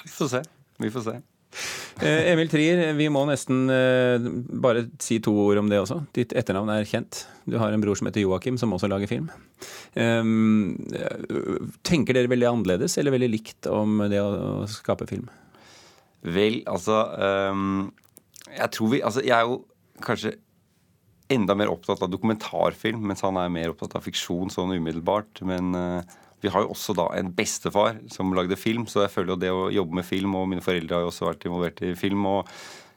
Vi 0.02 0.10
får 0.16 0.32
se. 0.32 0.40
Vi 0.82 0.90
får 0.94 1.04
se. 1.06 1.14
Eh, 2.02 2.32
Emil 2.32 2.50
Trier, 2.50 2.80
vi 2.98 3.06
må 3.10 3.22
nesten 3.28 3.70
eh, 3.70 4.26
bare 4.64 4.88
si 5.02 5.20
to 5.22 5.30
ord 5.44 5.60
om 5.62 5.70
det 5.70 5.78
også. 5.84 6.00
Ditt 6.18 6.34
etternavn 6.34 6.72
er 6.74 6.88
kjent. 6.90 7.22
Du 7.46 7.54
har 7.62 7.70
en 7.70 7.84
bror 7.84 7.98
som 7.98 8.10
heter 8.10 8.24
Joakim, 8.24 8.58
som 8.58 8.74
også 8.74 8.90
lager 8.90 9.10
film. 9.10 9.30
Tenker 11.86 12.18
dere 12.18 12.30
veldig 12.34 12.50
annerledes 12.50 12.98
eller 12.98 13.14
veldig 13.14 13.30
likt 13.30 13.70
om 13.70 14.02
det 14.10 14.18
å, 14.22 14.28
å 14.64 14.66
skape 14.70 15.06
film? 15.10 15.30
Vel, 16.26 16.64
altså 16.66 16.98
um, 17.54 17.92
Jeg 18.50 18.72
tror 18.74 18.88
vi 18.90 18.98
Altså, 19.06 19.22
jeg 19.22 19.36
er 19.36 19.46
jo 19.46 19.60
kanskje 20.02 20.32
enda 21.32 21.54
mer 21.58 21.70
opptatt 21.72 22.02
av 22.02 22.10
dokumentarfilm, 22.12 23.02
mens 23.10 23.22
han 23.26 23.38
er 23.40 23.52
mer 23.52 23.72
opptatt 23.72 23.96
av 23.98 24.04
fiksjon 24.06 24.52
sånn 24.52 24.74
umiddelbart. 24.76 25.42
Men 25.46 25.76
uh, 25.76 26.18
vi 26.42 26.52
har 26.52 26.64
jo 26.64 26.74
også 26.74 26.96
da 26.96 27.08
en 27.18 27.32
bestefar 27.36 28.00
som 28.12 28.34
lagde 28.36 28.58
film, 28.58 28.86
så 28.88 29.04
jeg 29.04 29.14
føler 29.14 29.34
jo 29.34 29.40
det 29.42 29.54
å 29.54 29.64
jobbe 29.74 30.00
med 30.00 30.06
film 30.06 30.36
Og 30.38 30.46
mine 30.52 30.64
foreldre 30.64 30.96
har 30.96 31.06
jo 31.06 31.10
også 31.12 31.28
vært 31.30 31.48
involvert 31.48 31.82
i 31.84 31.94
film. 31.98 32.24
Og, 32.30 32.52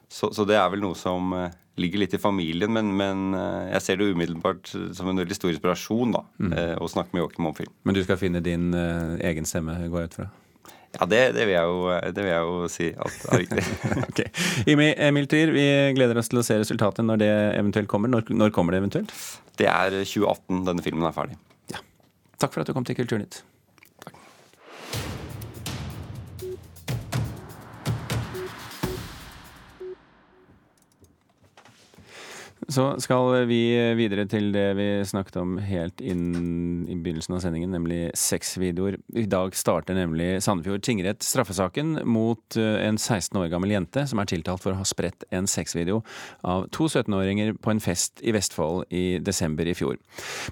så, 0.08 0.30
så, 0.32 0.46
det 0.48 0.58
er 0.60 0.70
vel 0.72 0.84
noe 0.84 0.98
som 0.98 1.34
uh, 1.36 1.48
ligger 1.80 2.04
litt 2.04 2.16
i 2.16 2.20
familien, 2.20 2.72
men, 2.72 2.92
men 2.96 3.32
uh, 3.36 3.68
jeg 3.74 3.86
ser 3.86 4.00
det 4.00 4.12
umiddelbart 4.12 4.72
som 4.72 5.08
en 5.12 5.24
veldig 5.24 5.38
stor 5.38 5.52
inspirasjon 5.52 6.16
da, 6.18 6.26
mm. 6.38 6.54
å 6.84 6.92
snakke 6.92 7.16
med 7.16 7.26
Joakim 7.26 7.48
om 7.52 7.56
film. 7.56 7.74
Men 7.84 7.96
du 7.96 8.04
skal 8.04 8.20
finne 8.20 8.44
din 8.44 8.70
egen 8.76 9.48
stemme, 9.48 9.80
går 9.88 10.04
jeg 10.04 10.12
ut 10.12 10.22
fra? 10.22 10.32
Ja, 10.92 11.06
det, 11.08 11.20
det, 11.32 11.46
vil 11.48 11.54
jo, 11.56 11.76
det, 12.12 12.20
vil 12.20 12.28
jeg 12.28 12.48
jo, 12.48 12.56
si 12.68 12.88
at 12.92 13.22
er 13.32 13.40
riktig. 13.40 13.62
okay. 14.10 14.26
Emil 15.08 15.28
Tyr, 15.30 15.54
vi 15.54 15.64
gleder 15.96 16.20
oss 16.20 16.28
til 16.28 16.42
å 16.42 16.44
se 16.44 16.58
resultatet 16.60 17.06
når 17.06 17.22
det 17.22 17.30
eventuelt 17.56 17.88
kommer. 17.88 18.12
Når, 18.12 18.28
når, 18.36 18.52
kommer 18.52 18.76
det 18.76 18.82
eventuelt? 18.82 19.14
Det 19.60 19.70
er 19.70 19.96
2018 20.02 20.66
denne 20.68 20.84
filmen 20.84 21.08
er 21.08 21.16
ferdig. 21.16 21.38
Ja. 21.72 21.80
Takk 22.42 22.52
for 22.52 22.64
at 22.64 22.68
du 22.68 22.76
kom 22.76 22.84
til 22.88 22.98
Kulturnytt. 22.98 23.40
Så 32.72 32.84
skal 33.04 33.44
vi 33.50 33.74
videre 33.98 34.24
til 34.30 34.46
det 34.54 34.70
vi 34.78 34.86
snakket 35.04 35.34
om 35.42 35.56
helt 35.60 36.00
inn 36.00 36.86
i 36.88 36.94
begynnelsen 36.96 37.34
av 37.36 37.42
sendingen, 37.44 37.72
nemlig 37.74 38.14
sexvideoer. 38.16 38.96
I 39.18 39.26
dag 39.28 39.52
starter 39.58 39.98
nemlig 39.98 40.38
Sandefjord 40.44 40.84
tingrett 40.86 41.26
straffesaken 41.26 41.98
mot 42.08 42.56
eh, 42.56 42.78
en 42.86 42.96
16 42.96 43.36
år 43.42 43.50
gammel 43.52 43.74
jente 43.74 44.06
som 44.08 44.22
er 44.22 44.30
tiltalt 44.30 44.62
for 44.64 44.72
å 44.72 44.80
ha 44.80 44.88
spredt 44.88 45.26
en 45.34 45.50
sexvideo 45.50 46.00
av 46.48 46.64
to 46.72 46.88
17-åringer 46.88 47.58
på 47.60 47.74
en 47.74 47.82
fest 47.82 48.22
i 48.24 48.32
Vestfold 48.32 48.86
i 48.88 49.18
desember 49.20 49.68
i 49.68 49.76
fjor. 49.76 49.98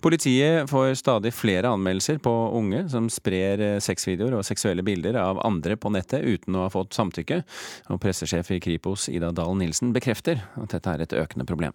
Politiet 0.04 0.68
får 0.68 0.98
stadig 1.00 1.32
flere 1.36 1.72
anmeldelser 1.72 2.20
på 2.20 2.34
unge 2.58 2.84
som 2.92 3.08
sprer 3.12 3.64
eh, 3.64 3.76
sexvideoer 3.80 4.36
og 4.42 4.48
seksuelle 4.48 4.84
bilder 4.84 5.16
av 5.22 5.40
andre 5.46 5.78
på 5.80 5.94
nettet 5.94 6.26
uten 6.26 6.58
å 6.58 6.66
ha 6.66 6.74
fått 6.74 6.92
samtykke, 6.98 7.40
og 7.88 8.02
pressesjef 8.02 8.52
i 8.52 8.60
Kripos 8.60 9.08
Ida 9.08 9.32
Dahl 9.32 9.56
Nilsen 9.56 9.94
bekrefter 9.96 10.44
at 10.60 10.76
dette 10.76 10.98
er 10.98 11.06
et 11.06 11.16
økende 11.22 11.48
problem 11.48 11.72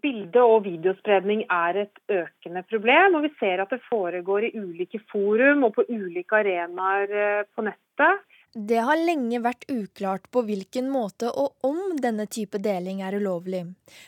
bilde- 0.00 0.44
og 0.44 0.64
videospredning 0.64 1.44
er 1.50 1.82
et 1.84 2.02
økende 2.08 2.64
problem. 2.70 3.18
Og 3.18 3.26
vi 3.26 3.32
ser 3.40 3.62
at 3.62 3.72
det 3.74 3.82
foregår 3.88 4.48
i 4.48 4.54
ulike 4.58 5.02
forum 5.12 5.66
og 5.68 5.74
på 5.76 5.86
ulike 5.88 6.38
arenaer 6.42 7.18
eh, 7.24 7.48
på 7.54 7.66
nettet. 7.66 8.22
Det 8.52 8.82
har 8.84 8.98
lenge 9.00 9.38
vært 9.40 9.62
uklart 9.72 10.26
på 10.28 10.42
hvilken 10.44 10.90
måte 10.92 11.30
og 11.40 11.64
om 11.64 11.94
denne 11.96 12.26
type 12.28 12.58
deling 12.60 12.98
er 13.00 13.14
ulovlig. 13.16 13.62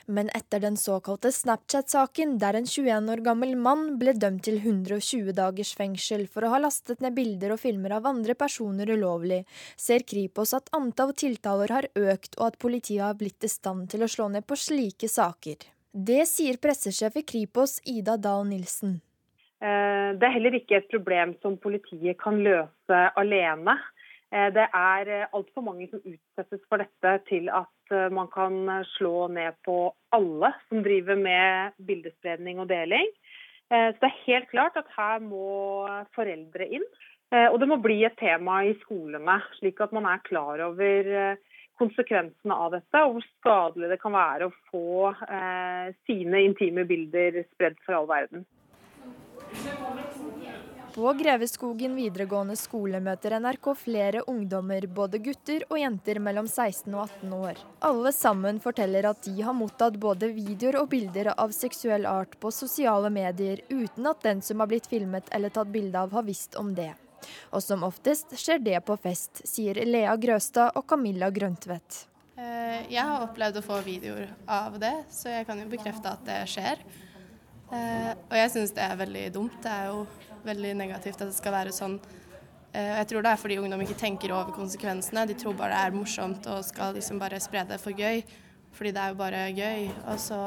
Men 0.04 0.28
etter 0.36 0.60
den 0.60 0.76
såkalte 0.76 1.30
Snapchat-saken, 1.32 2.36
der 2.42 2.58
en 2.58 2.68
21 2.68 3.08
år 3.14 3.22
gammel 3.24 3.54
mann 3.56 3.94
ble 3.96 4.12
dømt 4.12 4.44
til 4.44 4.58
120 4.60 5.32
dagers 5.38 5.72
fengsel 5.78 6.26
for 6.28 6.44
å 6.44 6.52
ha 6.52 6.60
lastet 6.60 7.00
ned 7.00 7.16
bilder 7.16 7.56
og 7.56 7.62
filmer 7.62 7.96
av 7.96 8.10
andre 8.10 8.36
personer 8.36 8.92
ulovlig, 8.92 9.46
ser 9.80 10.04
Kripos 10.04 10.52
at 10.52 10.68
antall 10.76 11.16
tiltaler 11.16 11.72
har 11.72 11.88
økt 11.96 12.36
og 12.36 12.50
at 12.50 12.60
politiet 12.60 13.00
har 13.00 13.16
blitt 13.16 13.48
i 13.48 13.52
stand 13.52 13.88
til 13.94 14.04
å 14.04 14.12
slå 14.12 14.28
ned 14.28 14.44
på 14.44 14.60
slike 14.60 15.08
saker. 15.08 15.73
Det 15.94 16.24
sier 16.26 16.56
pressesjef 16.58 17.20
i 17.20 17.22
Kripos 17.22 17.76
Ida 17.86 18.16
Dahl 18.18 18.48
Nilsen. 18.48 18.96
Eh, 19.62 20.08
det 20.18 20.26
er 20.26 20.32
heller 20.34 20.56
ikke 20.58 20.80
et 20.80 20.88
problem 20.90 21.36
som 21.38 21.54
politiet 21.62 22.18
kan 22.18 22.40
løse 22.42 23.02
alene. 23.20 23.76
Eh, 24.34 24.48
det 24.56 24.64
er 24.74 25.10
eh, 25.20 25.28
altfor 25.30 25.62
mange 25.62 25.86
som 25.92 26.02
utsettes 26.02 26.64
for 26.66 26.82
dette 26.82 27.12
til 27.30 27.46
at 27.46 27.70
man 28.10 28.30
kan 28.32 28.82
slå 28.94 29.28
ned 29.28 29.54
på 29.62 29.92
alle 30.16 30.50
som 30.70 30.80
driver 30.82 31.18
med 31.20 31.74
bildespredning 31.84 32.62
og 32.62 32.70
deling. 32.70 33.10
Så 33.68 33.98
det 34.00 34.08
er 34.08 34.22
helt 34.24 34.48
klart 34.48 34.78
at 34.80 34.88
her 34.96 35.20
må 35.20 35.84
foreldre 36.16 36.64
inn. 36.64 36.86
Og 37.52 37.58
det 37.60 37.68
må 37.68 37.76
bli 37.84 37.98
et 38.08 38.16
tema 38.16 38.62
i 38.64 38.72
skolene, 38.80 39.36
slik 39.58 39.82
at 39.84 39.92
man 39.92 40.08
er 40.08 40.24
klar 40.24 40.62
over 40.64 41.36
konsekvensene 41.80 42.56
av 42.66 42.74
dette, 42.76 43.04
og 43.04 43.16
hvor 43.16 43.26
skadelig 43.38 43.92
det 43.92 44.00
kan 44.02 44.14
være 44.14 44.48
å 44.48 44.56
få 44.70 45.12
eh, 45.28 45.94
sine 46.08 46.44
intime 46.48 46.86
bilder 46.88 47.42
spredd 47.54 47.80
for 47.86 47.98
all 47.98 48.10
verden. 48.10 48.46
På 50.94 51.10
Greveskogen 51.18 51.96
videregående 51.98 52.54
skole 52.54 53.00
møter 53.02 53.34
NRK 53.42 53.68
flere 53.74 54.20
ungdommer, 54.30 54.86
både 54.86 55.18
gutter 55.18 55.64
og 55.66 55.80
jenter 55.80 56.20
mellom 56.22 56.46
16 56.46 56.94
og 56.94 57.00
18 57.08 57.32
år. 57.34 57.62
Alle 57.88 58.12
sammen 58.14 58.60
forteller 58.62 59.08
at 59.10 59.26
de 59.26 59.34
har 59.42 59.58
mottatt 59.58 59.98
både 59.98 60.30
videoer 60.36 60.78
og 60.84 60.92
bilder 60.94 61.32
av 61.34 61.50
seksuell 61.56 62.06
art 62.06 62.38
på 62.38 62.54
sosiale 62.54 63.10
medier, 63.10 63.64
uten 63.74 64.06
at 64.06 64.22
den 64.22 64.42
som 64.46 64.62
har 64.62 64.70
blitt 64.70 64.86
filmet 64.86 65.34
eller 65.34 65.50
tatt 65.50 65.74
bilde 65.74 65.98
av, 65.98 66.14
har 66.14 66.30
visst 66.30 66.54
om 66.62 66.70
det. 66.78 66.92
Og 67.52 67.62
som 67.62 67.86
oftest 67.86 68.34
skjer 68.40 68.62
det 68.62 68.80
på 68.86 68.96
fest, 69.00 69.44
sier 69.48 69.82
Lea 69.86 70.16
Grøstad 70.20 70.76
og 70.78 70.86
Camilla 70.88 71.30
Grøntvedt. 71.34 72.04
Eh, 72.34 72.90
jeg 72.90 73.02
har 73.06 73.22
opplevd 73.22 73.60
å 73.60 73.64
få 73.64 73.78
videoer 73.86 74.32
av 74.50 74.78
det, 74.82 74.94
så 75.14 75.30
jeg 75.30 75.46
kan 75.46 75.60
jo 75.62 75.70
bekrefte 75.70 76.10
at 76.10 76.24
det 76.26 76.40
skjer. 76.50 76.82
Eh, 77.70 78.10
og 78.12 78.36
jeg 78.38 78.52
syns 78.52 78.74
det 78.74 78.84
er 78.84 78.98
veldig 78.98 79.24
dumt. 79.34 79.56
Det 79.62 79.70
er 79.70 79.90
jo 79.92 80.04
veldig 80.44 80.74
negativt 80.78 81.20
at 81.20 81.30
det 81.30 81.36
skal 81.36 81.54
være 81.54 81.74
sånn. 81.74 81.98
Eh, 82.74 82.90
og 82.90 82.98
jeg 83.00 83.10
tror 83.10 83.24
det 83.24 83.32
er 83.32 83.42
fordi 83.44 83.58
ungdom 83.62 83.84
ikke 83.84 83.98
tenker 84.00 84.34
over 84.34 84.54
konsekvensene. 84.56 85.26
De 85.30 85.36
tror 85.38 85.54
bare 85.58 85.76
det 85.76 85.82
er 85.84 85.98
morsomt 85.98 86.48
og 86.50 86.64
skal 86.66 86.96
liksom 86.98 87.22
bare 87.22 87.42
spre 87.42 87.62
det 87.68 87.78
for 87.82 87.94
gøy. 87.94 88.24
Fordi 88.74 88.90
det 88.94 89.02
er 89.02 89.12
jo 89.12 89.20
bare 89.20 89.44
gøy. 89.54 89.86
Og 90.10 90.18
så 90.18 90.40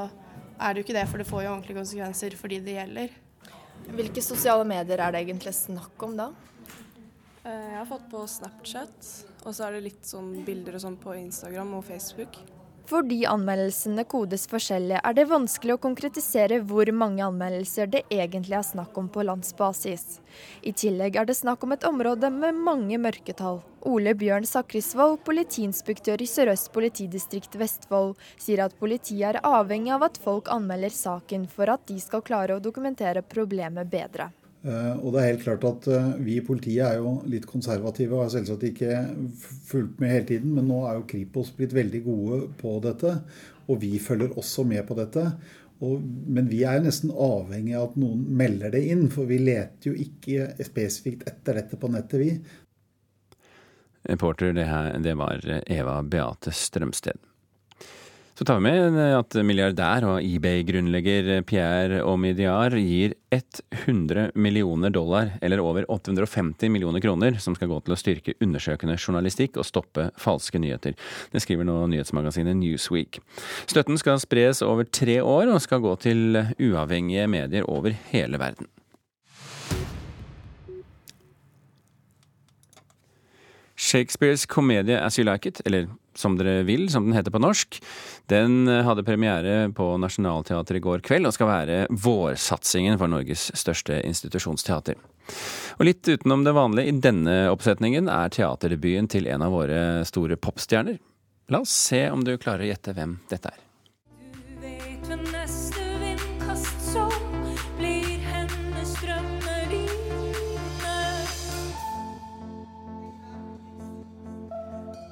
er 0.57 0.73
det 0.73 0.81
jo 0.81 0.87
ikke 0.87 0.97
det, 0.99 1.07
for 1.07 1.21
det 1.21 1.29
får 1.29 1.45
jo 1.45 1.53
ordentlige 1.53 1.79
konsekvenser 1.79 2.35
for 2.35 2.51
de 2.51 2.59
det 2.65 2.75
gjelder. 2.75 3.15
Hvilke 3.87 4.21
sosiale 4.25 4.67
medier 4.67 4.99
er 4.99 5.13
det 5.15 5.23
egentlig 5.23 5.53
snakk 5.55 6.03
om 6.03 6.17
da? 6.19 6.31
Eh, 7.47 7.71
jeg 7.71 7.79
har 7.79 7.87
fått 7.87 8.09
på 8.11 8.27
Snapchat, 8.27 9.09
og 9.45 9.55
så 9.55 9.67
er 9.67 9.77
det 9.77 9.87
litt 9.87 10.05
sånn 10.05 10.33
bilder 10.43 10.75
og 10.75 10.83
sånn 10.83 10.99
på 10.99 11.15
Instagram 11.15 11.77
og 11.77 11.85
Facebook. 11.87 12.39
Fordi 12.87 13.21
anmeldelsene 13.27 14.05
kodes 14.07 14.45
forskjellig, 14.47 14.99
er 15.03 15.15
det 15.15 15.25
vanskelig 15.27 15.75
å 15.75 15.81
konkretisere 15.83 16.61
hvor 16.63 16.87
mange 16.95 17.23
anmeldelser 17.25 17.89
det 17.91 18.01
egentlig 18.07 18.55
er 18.55 18.63
snakk 18.63 18.95
om 18.99 19.09
på 19.11 19.25
landsbasis. 19.27 20.21
I 20.63 20.71
tillegg 20.71 21.19
er 21.19 21.27
det 21.27 21.35
snakk 21.35 21.63
om 21.67 21.75
et 21.75 21.83
område 21.87 22.31
med 22.31 22.55
mange 22.67 22.99
mørketall. 23.03 23.59
Ole 23.91 24.15
Bjørn 24.15 24.47
Sakrisvold, 24.47 25.19
politiinspektør 25.27 26.23
i 26.23 26.31
Sør-Øst 26.31 26.71
politidistrikt 26.75 27.59
Vestfold, 27.59 28.15
sier 28.39 28.63
at 28.63 28.79
politiet 28.79 29.35
er 29.35 29.43
avhengig 29.43 29.95
av 29.95 30.07
at 30.07 30.19
folk 30.23 30.51
anmelder 30.51 30.95
saken 30.95 31.47
for 31.51 31.75
at 31.75 31.87
de 31.91 31.99
skal 32.03 32.23
klare 32.23 32.55
å 32.55 32.63
dokumentere 32.63 33.23
problemet 33.23 33.91
bedre. 33.91 34.31
Eh, 34.65 34.95
og 34.97 35.13
det 35.13 35.21
er 35.21 35.29
helt 35.29 35.43
klart 35.45 35.65
at 35.69 35.85
eh, 35.93 36.07
Vi 36.25 36.39
i 36.39 36.43
politiet 36.45 36.81
er 36.87 36.97
jo 36.97 37.19
litt 37.29 37.45
konservative 37.49 38.15
og 38.15 38.25
har 38.25 38.33
selvsagt 38.33 38.65
ikke 38.71 39.03
fulgt 39.69 40.01
med 40.01 40.15
hele 40.15 40.27
tiden. 40.31 40.55
Men 40.57 40.69
nå 40.71 40.81
er 40.87 40.97
jo 40.97 41.07
Kripos 41.11 41.53
blitt 41.55 41.75
veldig 41.77 42.03
gode 42.07 42.41
på 42.59 42.77
dette, 42.83 43.13
og 43.67 43.81
vi 43.83 43.95
følger 44.01 44.37
også 44.39 44.65
med 44.67 44.85
på 44.87 44.97
dette. 44.97 45.27
Og, 45.85 46.01
men 46.01 46.47
vi 46.49 46.63
er 46.65 46.79
jo 46.79 46.87
nesten 46.87 47.11
avhengig 47.13 47.75
av 47.77 47.91
at 47.91 47.99
noen 48.01 48.23
melder 48.39 48.73
det 48.73 48.81
inn, 48.89 49.05
for 49.13 49.29
vi 49.29 49.37
leter 49.43 49.91
jo 49.91 50.07
ikke 50.07 50.65
spesifikt 50.65 51.27
etter 51.29 51.59
dette 51.59 51.77
på 51.77 51.91
nettet, 51.93 52.23
vi. 52.23 52.31
Reporter, 54.07 54.55
det, 54.55 54.65
her, 54.65 54.95
det 55.03 55.13
var 55.19 55.43
Eva 55.67 55.99
Beate 56.01 56.53
Strømsted. 56.55 57.19
Så 58.37 58.45
tar 58.45 58.59
vi 58.59 58.69
med 58.69 58.99
at 59.17 59.33
milliardær 59.41 60.05
og 60.05 60.19
eBay-grunnlegger 60.21 61.39
Pierre 61.49 62.03
Omidyar 62.05 62.75
gir 62.77 63.15
100 63.33 64.27
millioner 64.37 64.93
dollar, 64.93 65.31
eller 65.41 65.63
over 65.65 65.87
850 65.89 66.69
millioner 66.69 67.01
kroner, 67.01 67.39
som 67.41 67.57
skal 67.57 67.71
gå 67.71 67.79
til 67.81 67.95
å 67.95 67.97
styrke 67.97 68.37
undersøkende 68.37 68.99
journalistikk 69.01 69.57
og 69.57 69.65
stoppe 69.65 70.11
falske 70.21 70.61
nyheter. 70.61 70.93
Det 71.33 71.41
skriver 71.41 71.65
nå 71.65 71.79
nyhetsmagasinet 71.89 72.61
Newsweek. 72.61 73.17
Støtten 73.65 73.97
skal 73.97 74.21
spres 74.21 74.61
over 74.61 74.85
tre 74.85 75.17
år, 75.17 75.49
og 75.49 75.63
skal 75.65 75.81
gå 75.81 75.97
til 76.05 76.43
uavhengige 76.61 77.25
medier 77.25 77.65
over 77.65 77.97
hele 78.13 78.37
verden. 78.37 78.69
Shakespeares 83.77 84.45
komedie 84.45 85.01
As 85.01 85.17
You 85.17 85.25
Like 85.25 85.49
It, 85.49 85.65
eller 85.65 85.89
Som 86.17 86.37
dere 86.39 86.63
vil, 86.65 86.87
som 86.89 87.05
den 87.05 87.17
heter 87.17 87.33
på 87.33 87.41
norsk, 87.41 87.77
den 88.31 88.65
hadde 88.65 89.05
premiere 89.05 89.67
på 89.77 89.91
Nationaltheatret 90.01 90.79
i 90.79 90.83
går 90.83 91.03
kveld 91.05 91.29
og 91.29 91.35
skal 91.35 91.51
være 91.51 91.75
vårsatsingen 91.93 92.97
for 92.97 93.11
Norges 93.11 93.51
største 93.53 93.99
institusjonsteater. 94.01 94.97
Og 95.77 95.85
litt 95.85 96.07
utenom 96.07 96.45
det 96.47 96.55
vanlige 96.57 96.89
i 96.89 96.97
denne 97.03 97.37
oppsetningen 97.51 98.09
er 98.09 98.33
teaterdebuten 98.33 99.11
til 99.13 99.29
en 99.29 99.45
av 99.45 99.53
våre 99.53 99.83
store 100.09 100.39
popstjerner. 100.41 100.97
La 101.53 101.61
oss 101.63 101.75
se 101.91 102.07
om 102.11 102.25
du 102.25 102.33
klarer 102.41 102.65
å 102.65 102.71
gjette 102.71 102.97
hvem 102.97 103.19
dette 103.29 103.53
er. 103.53 103.63
Du 104.09 104.65
vet 104.65 105.07
hvem 105.07 105.23
neste 105.29 105.56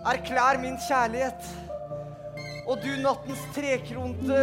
Erklær 0.06 0.60
min 0.62 0.78
kjærlighet. 0.86 1.48
Og 2.66 2.80
du, 2.82 2.92
nattens 3.02 3.42
trekronte 3.56 4.38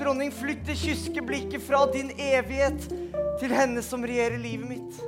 dronning, 0.00 0.32
flytt 0.34 0.64
det 0.66 0.78
kyske 0.78 1.22
blikket 1.26 1.62
fra 1.62 1.84
din 1.92 2.12
evighet 2.18 2.86
til 3.40 3.54
henne 3.54 3.82
som 3.84 4.04
regjerer 4.06 4.38
livet 4.42 4.70
mitt. 4.70 5.00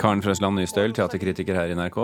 Karen 0.00 0.22
Frøsland 0.24 0.56
Nystøl, 0.56 0.94
teaterkritiker 0.96 1.58
her 1.58 1.70
i 1.70 1.76
NRK. 1.76 1.98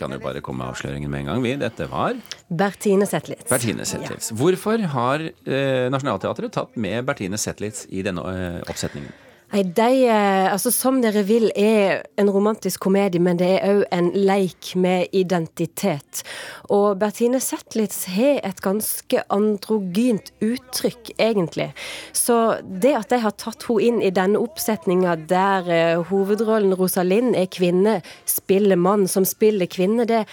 Kan 0.00 0.14
jo 0.14 0.18
bare 0.24 0.42
komme 0.42 0.64
med 0.64 0.72
avsløringen 0.72 1.12
med 1.12 1.22
en 1.22 1.30
gang, 1.30 1.44
vi. 1.44 1.54
Dette 1.60 1.86
var 1.92 2.18
Bertine 2.48 3.06
Zetlitz. 3.06 3.46
Bertine 3.50 3.86
Zetlitz. 3.86 4.32
Ja. 4.32 4.38
Hvorfor 4.40 4.82
har 4.96 5.28
eh, 5.28 5.86
Nationaltheatret 5.92 6.56
tatt 6.56 6.74
med 6.80 7.06
Bertine 7.06 7.38
Zetlitz 7.38 7.86
i 7.94 8.02
denne 8.02 8.24
eh, 8.32 8.60
oppsetningen? 8.66 9.14
Nei, 9.48 9.62
de, 9.62 10.04
eh, 10.04 10.52
altså 10.52 10.70
Som 10.70 11.00
dere 11.00 11.22
vil 11.24 11.48
er 11.56 12.02
en 12.20 12.28
romantisk 12.30 12.82
komedie, 12.84 13.20
men 13.20 13.38
det 13.40 13.48
er 13.56 13.70
òg 13.70 13.84
en 13.94 14.10
leik 14.12 14.74
med 14.76 15.08
identitet. 15.16 16.22
Og 16.68 16.98
Bertine 17.00 17.40
Zetlitz 17.40 18.02
har 18.12 18.42
et 18.44 18.60
ganske 18.60 19.22
androgynt 19.32 20.32
uttrykk, 20.44 21.14
egentlig. 21.16 21.70
Så 22.12 22.58
det 22.68 22.92
at 22.98 23.08
de 23.08 23.22
har 23.24 23.36
tatt 23.40 23.64
henne 23.64 23.86
inn 23.88 24.02
i 24.02 24.12
denne 24.12 24.40
oppsetninga 24.42 25.14
der 25.30 25.68
uh, 25.68 26.04
hovedrollen 26.10 26.74
Rosalind 26.76 27.36
er 27.38 27.48
kvinne, 27.52 27.98
spiller 28.28 28.76
mann 28.76 29.06
som 29.08 29.26
spiller 29.28 29.68
kvinne, 29.70 30.04
det, 30.08 30.24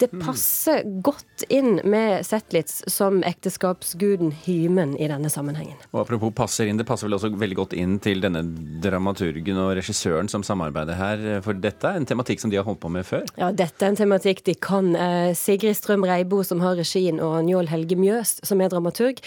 det 0.00 0.10
mm. 0.12 0.22
passer 0.24 0.82
mm. 0.82 0.98
godt 1.04 1.46
inn 1.52 1.78
med 1.84 2.24
Zetlitz 2.26 2.82
som 2.90 3.22
ekteskapsguden 3.26 4.32
Hymen 4.46 4.96
i 4.98 5.10
denne 5.10 5.30
sammenhengen. 5.30 5.76
Og 5.92 6.04
Apropos 6.04 6.34
passer 6.34 6.70
inn, 6.70 6.80
det 6.80 6.88
passer 6.88 7.10
vel 7.10 7.18
også 7.18 7.34
veldig 7.38 7.60
godt 7.60 7.76
inn 7.78 7.98
til 8.02 8.24
denne 8.24 8.42
dramaturgen 8.84 9.58
og 9.60 9.72
regissøren 9.78 10.28
som 10.30 10.44
samarbeider 10.46 10.98
her, 10.98 11.24
for 11.44 11.56
dette 11.56 11.88
er 11.88 12.00
en 12.00 12.08
tematikk 12.08 12.42
som 12.42 12.52
de 12.52 12.58
har 12.58 12.66
holdt 12.66 12.82
på 12.82 12.90
med 12.92 13.06
før? 13.08 13.26
Ja, 13.40 13.50
dette 13.54 13.84
er 13.84 13.92
en 13.92 13.98
tematikk 13.98 14.44
de 14.48 14.56
kan. 14.56 14.92
Eh, 14.96 15.32
Sigrid 15.38 15.76
Strøm 15.78 16.06
Reibo, 16.08 16.42
som 16.46 16.62
har 16.64 16.78
regien, 16.78 17.20
og 17.22 17.44
Njål 17.46 17.70
Helge 17.72 17.98
Mjøs, 17.98 18.38
som 18.46 18.60
er 18.60 18.72
dramaturg, 18.72 19.22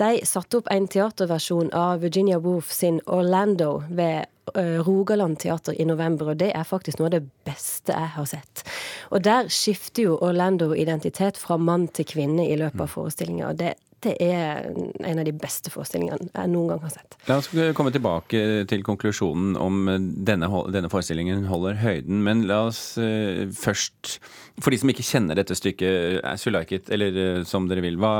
de 0.00 0.10
satte 0.28 0.60
opp 0.60 0.70
en 0.72 0.88
teaterversjon 0.90 1.72
av 1.76 2.04
Virginia 2.04 2.38
Woolf 2.38 2.72
sin 2.72 3.00
'Orlando' 3.06 3.82
ved 3.88 4.26
eh, 4.54 4.80
Rogaland 4.86 5.38
teater 5.38 5.74
i 5.80 5.84
november, 5.84 6.32
og 6.32 6.38
det 6.38 6.52
er 6.54 6.64
faktisk 6.64 6.98
noe 6.98 7.10
av 7.10 7.18
det 7.18 7.26
beste 7.46 7.92
jeg 7.92 8.14
har 8.16 8.26
sett. 8.26 8.64
Og 9.10 9.22
der 9.22 9.48
skifter 9.48 10.02
jo 10.08 10.18
Orlando 10.20 10.72
identitet 10.74 11.36
fra 11.36 11.56
mann 11.56 11.88
til 11.88 12.04
kvinne 12.04 12.48
i 12.48 12.56
løpet 12.56 12.80
av 12.80 12.92
forestillinga. 12.92 13.50
Og 13.50 13.56
det 13.62 13.74
det 14.04 14.14
er 14.24 14.70
en 14.70 15.20
av 15.20 15.26
de 15.26 15.34
beste 15.36 15.72
forestillingene 15.72 16.30
jeg 16.30 16.52
noen 16.52 16.72
gang 16.72 16.82
har 16.84 16.94
sett. 16.94 17.16
La 17.28 17.36
oss 17.40 17.50
komme 17.76 17.92
tilbake 17.94 18.42
til 18.70 18.84
konklusjonen 18.86 19.58
om 19.60 19.82
denne, 20.26 20.48
denne 20.72 20.90
forestillingen 20.92 21.44
holder 21.50 21.80
høyden. 21.82 22.22
Men 22.26 22.46
la 22.48 22.62
oss 22.70 22.80
uh, 23.00 23.44
først, 23.52 24.16
for 24.60 24.72
de 24.72 24.80
som 24.80 24.92
ikke 24.92 25.06
kjenner 25.06 25.38
dette 25.38 25.56
stykket, 25.58 26.22
as 26.24 26.46
you 26.46 26.54
like 26.54 26.74
it, 26.74 26.88
eller 26.92 27.20
uh, 27.20 27.44
som 27.48 27.68
dere 27.70 27.84
vil, 27.84 28.00
hva, 28.00 28.14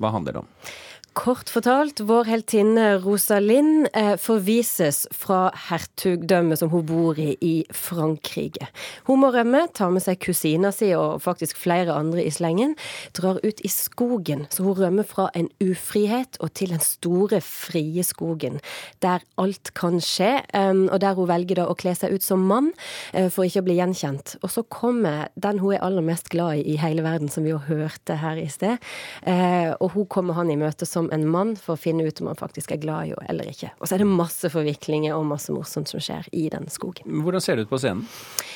hva 0.00 0.14
handler 0.16 0.38
det 0.38 0.44
om? 0.44 0.50
Kort 1.14 1.46
fortalt, 1.46 2.00
vår 2.02 2.26
heltinne 2.26 2.84
Rosalind 2.98 3.86
eh, 3.94 4.16
forvises 4.18 5.04
fra 5.14 5.52
hertugdømmet 5.68 6.58
som 6.58 6.72
hun 6.72 6.82
bor 6.88 7.18
i 7.22 7.36
i 7.38 7.52
Frankrike. 7.70 8.66
Hun 9.06 9.20
må 9.22 9.30
rømme, 9.30 9.60
tar 9.78 9.92
med 9.94 10.02
seg 10.02 10.18
kusina 10.24 10.72
si 10.74 10.88
og 10.98 11.22
faktisk 11.22 11.60
flere 11.60 11.94
andre 11.94 12.24
i 12.24 12.32
slengen, 12.34 12.74
drar 13.14 13.38
ut 13.44 13.62
i 13.62 13.70
skogen, 13.70 14.42
så 14.50 14.66
hun 14.66 14.74
rømmer 14.80 15.06
fra 15.06 15.28
en 15.38 15.46
ufrihet 15.62 16.40
og 16.42 16.50
til 16.58 16.74
den 16.74 16.82
store, 16.82 17.38
frie 17.44 18.02
skogen, 18.02 18.58
der 19.04 19.22
alt 19.38 19.70
kan 19.78 20.00
skje, 20.02 20.32
eh, 20.50 20.82
og 20.88 20.98
der 21.04 21.14
hun 21.14 21.30
velger 21.30 21.62
da 21.62 21.68
å 21.70 21.78
kle 21.78 21.94
seg 21.94 22.18
ut 22.18 22.26
som 22.26 22.42
mann 22.50 22.72
eh, 23.12 23.30
for 23.30 23.46
ikke 23.46 23.62
å 23.62 23.68
bli 23.70 23.78
gjenkjent. 23.78 24.34
Og 24.42 24.50
så 24.50 24.66
kommer 24.66 25.30
den 25.38 25.62
hun 25.62 25.76
er 25.76 25.86
aller 25.86 26.02
mest 26.02 26.32
glad 26.34 26.58
i 26.58 26.74
i 26.74 26.78
hele 26.82 27.06
verden, 27.06 27.30
som 27.30 27.46
vi 27.46 27.54
jo 27.54 27.62
hørte 27.62 28.18
her 28.18 28.40
i 28.40 28.48
sted, 28.50 28.82
og 29.78 29.92
hun 29.94 30.06
kommer 30.10 30.34
han 30.34 30.50
i 30.50 30.56
møte 30.58 30.86
som 30.88 31.03
som 31.04 31.12
en 31.12 31.28
mann 31.28 31.54
for 31.56 31.74
å 31.74 31.80
finne 31.80 32.04
ut 32.06 32.20
om 32.20 32.30
han 32.30 32.38
faktisk 32.38 32.72
er 32.72 32.80
glad 32.82 33.08
i 33.08 33.12
henne 33.12 33.28
eller 33.28 33.48
ikke. 33.50 33.70
Og 33.80 33.88
så 33.88 33.96
er 33.96 34.02
det 34.02 34.08
masse 34.08 34.48
forviklinger 34.52 35.14
og 35.16 35.26
masse 35.28 35.52
morsomt 35.52 35.90
som 35.90 36.02
skjer 36.02 36.26
i 36.32 36.46
den 36.52 36.68
skogen. 36.72 37.22
Hvordan 37.24 37.42
ser 37.44 37.56
det 37.56 37.66
ut 37.66 37.72
på 37.72 37.80
scenen? 37.82 38.06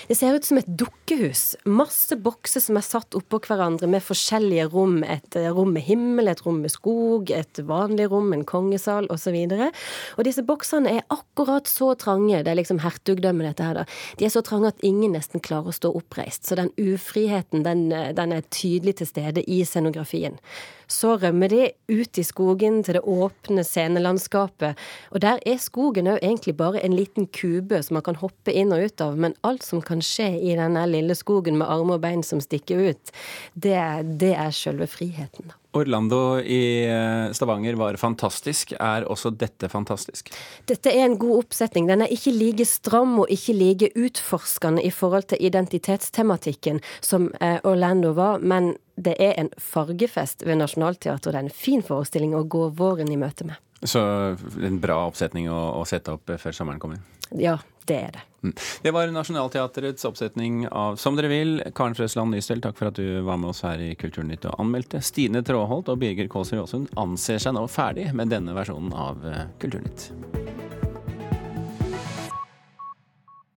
Det 0.09 0.17
ser 0.17 0.37
ut 0.37 0.47
som 0.47 0.61
et 0.61 0.69
dukkehus. 0.81 1.43
Masse 1.69 2.17
bokser 2.17 2.63
som 2.65 2.79
er 2.79 2.87
satt 2.87 3.17
oppå 3.19 3.41
hverandre 3.45 3.89
med 3.91 4.05
forskjellige 4.05 4.69
rom. 4.73 5.03
Et 5.05 5.37
eh, 5.37 5.51
rom 5.53 5.75
med 5.75 5.85
himmel, 5.85 6.31
et 6.31 6.41
rom 6.47 6.63
med 6.65 6.73
skog, 6.73 7.33
et 7.35 7.61
vanlig 7.69 8.09
rom, 8.13 8.33
en 8.33 8.47
kongesal 8.49 9.09
osv. 9.13 9.37
Og, 9.59 9.83
og 10.17 10.29
disse 10.29 10.45
boksene 10.47 10.95
er 10.99 11.07
akkurat 11.13 11.69
så 11.69 11.93
trange, 12.01 12.41
det 12.45 12.53
er 12.53 12.61
liksom 12.61 12.81
hertugdømmet 12.85 13.51
dette 13.51 13.69
her, 13.69 13.83
da. 13.83 13.87
De 14.19 14.29
er 14.29 14.33
så 14.33 14.45
trange 14.47 14.73
at 14.73 14.87
ingen 14.87 15.13
nesten 15.17 15.45
klarer 15.45 15.73
å 15.73 15.77
stå 15.77 15.93
oppreist. 15.99 16.49
Så 16.49 16.57
den 16.59 16.73
ufriheten, 16.81 17.67
den, 17.67 17.91
eh, 17.93 18.15
den 18.17 18.33
er 18.37 18.49
tydelig 18.49 18.99
til 19.03 19.13
stede 19.13 19.45
i 19.45 19.61
scenografien. 19.69 20.41
Så 20.89 21.17
rømmer 21.21 21.53
de 21.53 21.63
ut 21.93 22.19
i 22.19 22.25
skogen 22.25 22.81
til 22.85 22.97
det 22.97 23.05
åpne 23.05 23.65
scenelandskapet. 23.67 24.79
Og 25.13 25.21
der 25.25 25.43
er 25.47 25.61
skogen 25.61 26.09
òg 26.09 26.23
egentlig 26.23 26.57
bare 26.57 26.81
en 26.85 26.97
liten 26.97 27.29
kube 27.29 27.83
som 27.85 27.99
man 27.99 28.07
kan 28.07 28.21
hoppe 28.23 28.55
inn 28.57 28.73
og 28.73 28.89
ut 28.89 29.05
av. 29.05 29.19
Men 29.21 29.37
alt 29.45 29.67
som 29.67 29.85
kan 29.85 30.01
skje 30.05 30.31
i 30.41 30.57
denne 30.57 30.87
lille 30.89 31.17
skogen 31.19 31.61
med 31.61 31.69
armer 31.69 31.99
og 31.99 32.05
bein 32.07 32.25
som 32.25 32.41
stikker 32.41 32.91
ut, 32.91 33.17
det, 33.55 33.79
det 34.21 34.35
er 34.35 34.55
sjølve 34.55 34.89
friheten. 34.91 35.53
Orlando 35.79 36.39
i 36.41 36.85
eh, 36.85 37.31
Stavanger 37.37 37.79
var 37.79 37.97
fantastisk. 38.01 38.75
Er 38.79 39.07
også 39.09 39.33
dette 39.35 39.71
fantastisk? 39.73 40.33
Dette 40.69 40.93
er 40.93 41.07
en 41.07 41.19
god 41.21 41.45
oppsetning. 41.45 41.89
Den 41.91 42.05
er 42.05 42.13
ikke 42.15 42.35
like 42.35 42.67
stram 42.69 43.17
og 43.23 43.33
ikke 43.33 43.57
like 43.57 43.93
utforskende 43.97 44.85
i 44.85 44.93
forhold 44.95 45.31
til 45.33 45.43
identitetstematikken 45.49 46.83
som 47.01 47.31
eh, 47.41 47.59
Orlando 47.65 48.13
var, 48.19 48.43
men 48.43 48.75
det 48.99 49.15
er 49.23 49.37
en 49.39 49.51
fargefest 49.63 50.45
ved 50.47 50.59
Nationaltheatret. 50.59 51.33
Det 51.33 51.39
er 51.39 51.47
en 51.47 51.55
fin 51.55 51.85
forestilling 51.87 52.35
å 52.35 52.45
gå 52.45 52.69
våren 52.79 53.13
i 53.15 53.19
møte 53.21 53.47
med. 53.47 53.59
Så 53.87 54.03
en 54.67 54.81
bra 54.83 55.05
oppsetning 55.07 55.47
å, 55.51 55.59
å 55.79 55.85
sette 55.87 56.17
opp 56.17 56.35
før 56.43 56.55
sommeren 56.55 56.83
kommer? 56.83 57.03
Ja, 57.31 57.61
det 57.89 57.99
er 57.99 58.17
det. 58.17 58.25
Mm. 58.43 58.55
Det 58.83 58.91
var 58.95 59.11
Nationaltheatrets 59.11 60.05
oppsetning 60.05 60.69
av 60.69 60.97
Som 60.97 61.17
dere 61.19 61.31
vil. 61.33 61.57
Karen 61.75 61.97
Frøsland 61.99 62.35
Nystel, 62.35 62.63
takk 62.63 62.79
for 62.79 62.93
at 62.93 63.01
du 63.01 63.21
var 63.27 63.41
med 63.41 63.51
oss 63.51 63.65
her 63.67 63.83
i 63.83 63.95
Kulturnytt 63.99 64.47
og 64.47 64.61
anmeldte. 64.63 65.03
Stine 65.03 65.43
Tråholt 65.43 65.91
og 65.91 65.99
Birger 66.05 66.31
Kåsrud 66.31 66.63
Aasund 66.63 66.95
anser 67.01 67.43
seg 67.43 67.59
nå 67.59 67.67
ferdig 67.73 68.11
med 68.15 68.31
denne 68.35 68.55
versjonen 68.57 68.95
av 68.95 69.27
eh, 69.27 69.47
Kulturnytt. 69.63 70.11